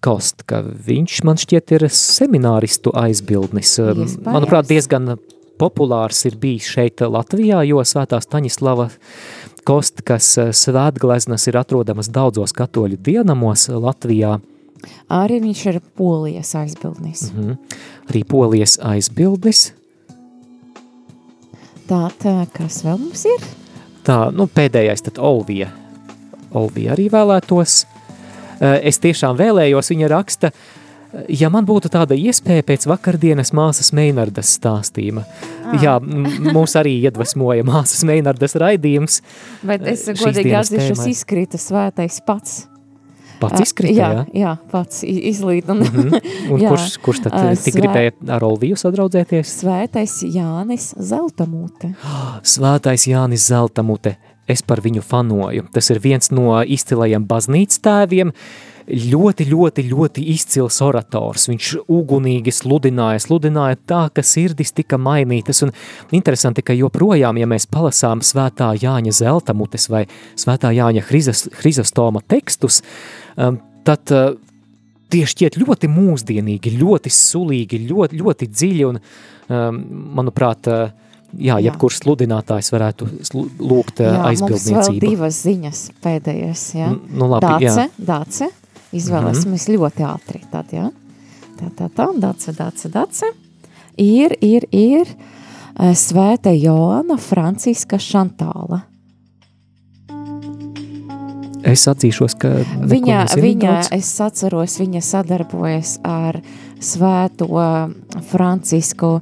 Kostka, 0.01 0.63
viņš 0.65 1.19
man 1.29 1.37
šķiet 1.37 1.75
ir 1.77 1.85
semināristu 1.93 2.95
aizbildnis. 2.97 3.75
Iespējams. 3.77 4.17
Manuprāt, 4.25 4.65
diezgan 4.71 5.13
populārs 5.61 6.23
ir 6.25 6.39
bijis 6.41 6.73
šeit 6.73 7.05
Latvijā, 7.05 7.61
jo 7.69 7.85
svētā 7.85 8.17
Staņislava 8.25 8.89
Kostkas 9.65 10.33
svētgleznas 10.57 11.45
ir 11.53 11.61
atrodamas 11.61 12.09
daudzos 12.09 12.57
katoļu 12.57 12.97
dienamos 12.97 13.69
Latvijā. 13.69 14.39
Arī 15.13 15.43
viņš 15.45 15.65
ir 15.69 15.81
polijas 15.93 16.57
aizbildnis. 16.57 17.29
Mhm. 17.29 17.57
Arī 18.09 18.25
polijas 18.25 18.79
aizbildnis. 18.81 19.69
Tātad, 21.85 22.49
kas 22.55 22.79
vēl 22.85 22.97
mums 22.97 23.25
ir? 23.29 23.43
Tā, 24.05 24.29
nu, 24.33 24.47
pēdējais 24.49 25.05
tad 25.05 25.19
Olvija. 25.21 25.69
Olvija 26.55 26.95
arī 26.95 27.09
vēlētos. 27.13 27.83
Eh, 28.59 28.79
Es 28.89 28.97
tiešām 29.03 29.37
vēlējos, 29.37 29.91
viņa 29.91 30.09
raksta, 30.09 30.51
eh, 30.51 31.25
ja 31.29 31.49
man 31.49 31.65
būtu 31.65 31.91
tāda 31.93 32.17
iespēja 32.17 32.63
pēc 32.63 32.87
vakardienas 32.89 33.51
māsas 33.53 33.91
Meinardas 33.93 34.57
stāstījuma. 34.57 35.25
Ah. 35.65 35.75
Jā, 35.81 35.99
mūs 35.99 36.77
arī 36.79 36.95
iedvesmoja 37.03 37.65
māsas 37.67 38.05
Meinardas 38.07 38.55
raidījums. 38.55 39.21
Bet 39.61 39.85
es 39.85 40.07
eh, 40.07 40.13
godīgi 40.13 40.55
tēmai. 40.71 41.09
izkrita 41.11 41.57
svētais 41.61 42.21
pats. 42.25 42.65
Pats 43.39 43.61
izkrita, 43.65 43.93
jā, 43.93 44.09
jā? 44.13 44.25
jā, 44.41 44.51
pats 44.71 45.03
izlīd. 45.03 45.69
Un, 45.69 45.83
Mhm. 45.85 46.19
Un 46.53 46.59
jā. 46.61 46.69
kurš, 46.71 46.97
kurš 47.03 47.23
tad 47.25 47.33
eh, 47.39 47.55
tik 47.55 47.73
svē- 47.75 47.81
gribēja 47.81 48.11
ar 48.37 48.43
Olviju 48.47 48.75
sadraudzēties? 48.79 49.51
Svētais 49.63 50.19
Jānis 50.23 50.93
Zeltamūte. 50.97 51.93
Svētais 52.55 53.07
Jānis 53.09 53.47
Zeltamute. 53.51 54.15
Es 54.47 54.61
par 54.61 54.77
viņu 54.85 55.01
fanoju. 55.01 55.63
Tas 55.73 55.89
ir 55.89 55.97
viens 56.03 56.29
no 56.31 56.59
izcilajiem 56.61 57.23
baznīcas 57.25 57.79
tēviem. 57.81 58.31
Ļoti, 58.85 59.47
ļoti, 59.49 59.83
ļoti 59.89 60.23
izcils 60.29 60.75
orators. 60.85 61.47
Viņš 61.49 61.69
ugunīgi 61.89 62.51
sludināja, 62.53 63.23
sludināja 63.23 63.79
tā, 63.81 64.01
ka 64.13 64.21
sirdis 64.21 64.75
tika 64.77 64.99
mainītas. 65.01 65.63
Un 65.65 65.71
interesanti, 66.13 66.61
ka 66.61 66.75
joprojām, 66.77 67.39
ja 67.41 67.47
mēs 67.49 67.65
palasām 67.65 68.21
svētā 68.21 68.75
Jāņa 68.77 69.13
Zeltamutes 69.17 69.89
vai 69.89 70.03
svētā 70.37 70.69
Jāņa 70.75 71.01
Hrizas, 71.07 71.47
Hrizostoma 71.63 72.21
tekstus, 72.29 72.83
um, 73.41 73.57
tad 73.89 74.13
uh, 74.13 74.35
tie 75.09 75.23
šķiet 75.29 75.57
ļoti 75.63 75.89
mūsdienīgi, 75.89 76.75
ļoti 76.77 77.13
sulīgi, 77.13 77.79
ļoti, 77.89 78.19
ļoti 78.21 78.49
dziļi 78.51 78.85
un, 78.91 78.99
um, 79.01 79.79
manuprāt, 80.19 80.69
uh, 80.69 80.93
jā, 81.33 81.57
jebkurš 81.65 82.03
sludinātājs 82.03 82.69
varētu 82.75 83.09
lūgt 83.33 84.03
uh, 84.03 84.11
Jā, 84.11 84.19
mums 84.19 84.21
vēl 84.21 84.29
aizbildniecību. 84.29 85.01
divas 85.07 85.41
ziņas 85.41 85.81
pēdējais. 86.05 86.67
Jā. 86.77 86.91
Nu 86.93 87.31
labi, 87.33 87.49
Dāce, 87.49 87.87
jā. 87.89 88.05
Dāce. 88.11 88.51
Izvēlēsimies 88.93 89.69
ļoti 89.73 90.05
ātri. 90.07 90.41
Tad, 90.51 90.73
jā. 90.75 90.89
Tā, 91.55 91.69
tā, 91.77 91.89
tā, 91.89 92.09
Dāce, 92.19 92.53
Dāce, 92.55 92.91
Dāce. 92.91 93.31
Ir, 93.97 94.35
ir, 94.43 94.67
ir 94.75 95.07
eh, 95.07 95.93
Svēta 95.95 96.51
Joana 96.51 97.17
Franciska 97.17 97.97
Šantāla. 98.01 98.83
Es 101.65 101.87
atzīšos, 101.89 102.35
ka 102.37 102.51
Viņa, 102.85 103.23
viņa, 103.41 103.71
daudz. 103.71 103.87
es 103.95 104.09
atceros, 104.21 104.75
viņa 104.77 105.01
sadarbojas 105.01 105.95
ar 106.05 106.37
Svēto 106.77 107.47
Francisku 108.29 109.15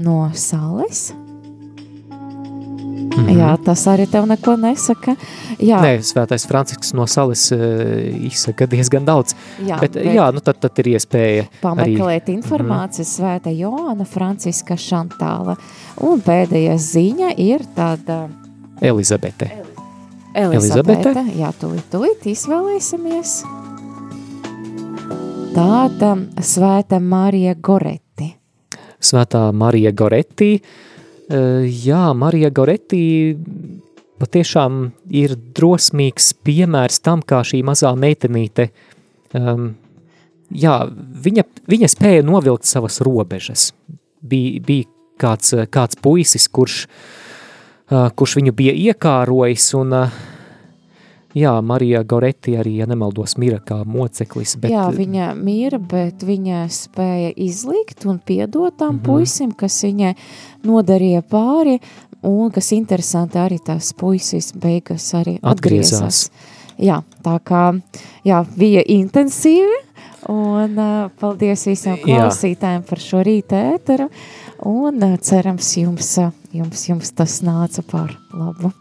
no 0.00 0.30
Sales. 0.32 1.10
Mhm. 3.10 3.38
Jā, 3.38 3.50
tas 3.64 3.82
arī 3.90 4.04
tev 4.10 4.26
neko 4.30 4.54
nesaka. 4.60 5.16
Jā, 5.58 5.80
Nē, 5.82 5.96
svētais 6.06 6.44
Francisks 6.46 6.92
no 6.94 7.06
salas 7.10 7.48
uh, 7.54 7.58
izsaka 8.28 8.68
diezgan 8.70 9.06
daudz. 9.08 9.34
Jā, 9.66 9.80
bet, 9.82 9.96
bet- 9.98 10.12
jā, 10.14 10.28
nu 10.34 10.42
tad, 10.44 10.60
tad 10.62 10.78
ir 10.82 10.92
iespēja 10.94 11.46
arī... 11.46 11.62
pameklēt 11.62 12.30
informāciju 12.30 13.06
mm. 13.06 13.10
Svēta 13.10 13.54
Joana 13.54 14.06
Franciska 14.06 14.76
Šantāla. 14.78 15.56
Un 16.06 16.22
pēdējā 16.22 16.76
ziņa 16.78 17.32
ir 17.42 17.64
tāda 17.76 18.22
Elizabete. 18.80 19.50
Elizabete. 20.30 21.10
Elizabete? 21.10 21.24
Jā, 21.40 21.50
tūlīt, 21.58 21.88
tūlīt 21.90 22.28
izvēlēsimies. 22.30 23.40
Tāda 25.56 26.14
Svēta 26.46 27.00
Marija 27.02 27.56
Goretti. 27.58 28.30
Svētā 29.02 29.48
Marija 29.56 29.90
Goretti. 29.96 30.52
Uh, 30.60 30.89
jā, 31.30 32.04
Marija 32.16 32.50
Goretti 32.50 33.02
patiešām 34.20 34.90
ir 35.16 35.36
drosmīgs 35.56 36.32
piemērs 36.44 37.00
tam, 37.04 37.22
kā 37.24 37.40
šī 37.46 37.62
mazā 37.66 37.92
meitenīte, 37.96 38.68
um, 39.38 39.70
jā, 40.50 40.76
viņa, 41.24 41.46
viņa 41.70 41.90
spēja 41.94 42.26
novilkt 42.26 42.68
savas 42.68 43.00
robežas. 43.06 43.70
Bija, 44.20 44.60
bija 44.66 44.88
kāds, 45.20 45.54
kāds 45.72 45.96
puisis, 46.02 46.48
kurš, 46.52 46.82
uh, 47.90 48.10
kurš 48.12 48.36
viņu 48.40 48.56
bija 48.56 48.76
iekārojis, 48.90 49.70
un 49.80 49.96
uh, 49.96 50.20
jā, 51.34 51.52
Marija 51.62 52.02
Goretti 52.02 52.56
arī, 52.58 52.76
ja 52.80 52.86
nemaldos, 52.90 53.36
mira 53.40 53.60
kā 53.64 53.80
moceklis. 53.84 54.56
Bet, 54.60 54.72
Jā, 54.74 54.86
viņa 54.94 55.32
mīra, 55.38 55.78
bet 55.78 56.24
viņa 56.26 56.64
spēja 56.74 57.32
izlikt 57.36 58.06
un 58.06 58.18
piedot 58.18 58.76
tam 58.76 58.94
mm. 58.94 58.98
-hmm. 58.98 59.04
puisim, 59.06 59.52
kas 59.52 59.82
viņai 59.84 60.14
nodarīja 60.66 61.22
pāri, 61.22 61.80
un 62.22 62.50
kas 62.50 62.72
interesanti 62.72 63.38
arī 63.38 63.58
tās 63.64 63.92
puisis 63.92 64.52
beigas 64.52 65.14
arī 65.14 65.38
Atgriezās. 65.42 65.92
atgriezās. 65.92 66.30
Jā, 66.80 67.02
tā 67.22 67.38
kā, 67.44 67.80
jā, 68.24 68.44
bija 68.56 68.82
intensīvi, 68.88 69.80
un 70.28 70.78
uh, 70.78 71.10
paldies 71.20 71.66
visiem 71.66 71.98
Jā. 71.98 72.04
klausītājiem 72.04 72.84
par 72.88 72.98
šo 72.98 73.22
rīta 73.26 73.60
ēteru, 73.74 74.08
un 74.68 75.02
uh, 75.04 75.16
cerams 75.20 75.76
jums, 75.76 76.18
uh, 76.18 76.32
jums, 76.54 76.82
jums 76.88 77.12
tas 77.14 77.40
nāca 77.46 77.82
par 77.86 78.14
labu. 78.34 78.72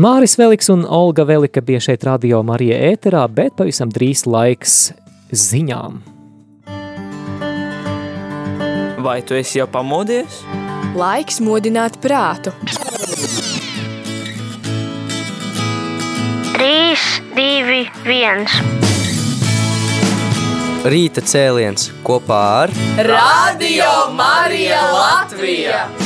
Māris 0.00 0.36
Veliks 0.38 0.70
un 0.72 0.84
Olga 0.84 1.26
Velika 1.28 1.60
bija 1.64 1.80
šeit 1.82 2.04
radio 2.06 2.42
Marija 2.46 2.78
ēterā, 2.92 3.26
bet 3.32 3.56
pavisam 3.58 3.90
drīz 3.92 4.26
laiks 4.28 4.92
ziņām. 5.32 6.02
Vai 9.06 9.20
tu 9.22 9.36
esi 9.38 9.60
jau 9.60 9.68
pamodies? 9.70 10.40
Laiks 10.96 11.40
modināt 11.44 11.98
prātu. 12.02 12.52
3, 16.56 16.96
2, 17.36 17.84
1. 18.08 18.48
Rīta 20.86 21.22
cēliens 21.26 21.90
kopā 22.06 22.42
ar 22.64 22.74
Radio 23.10 23.90
Marija 24.14 24.80
Latvija! 24.94 26.05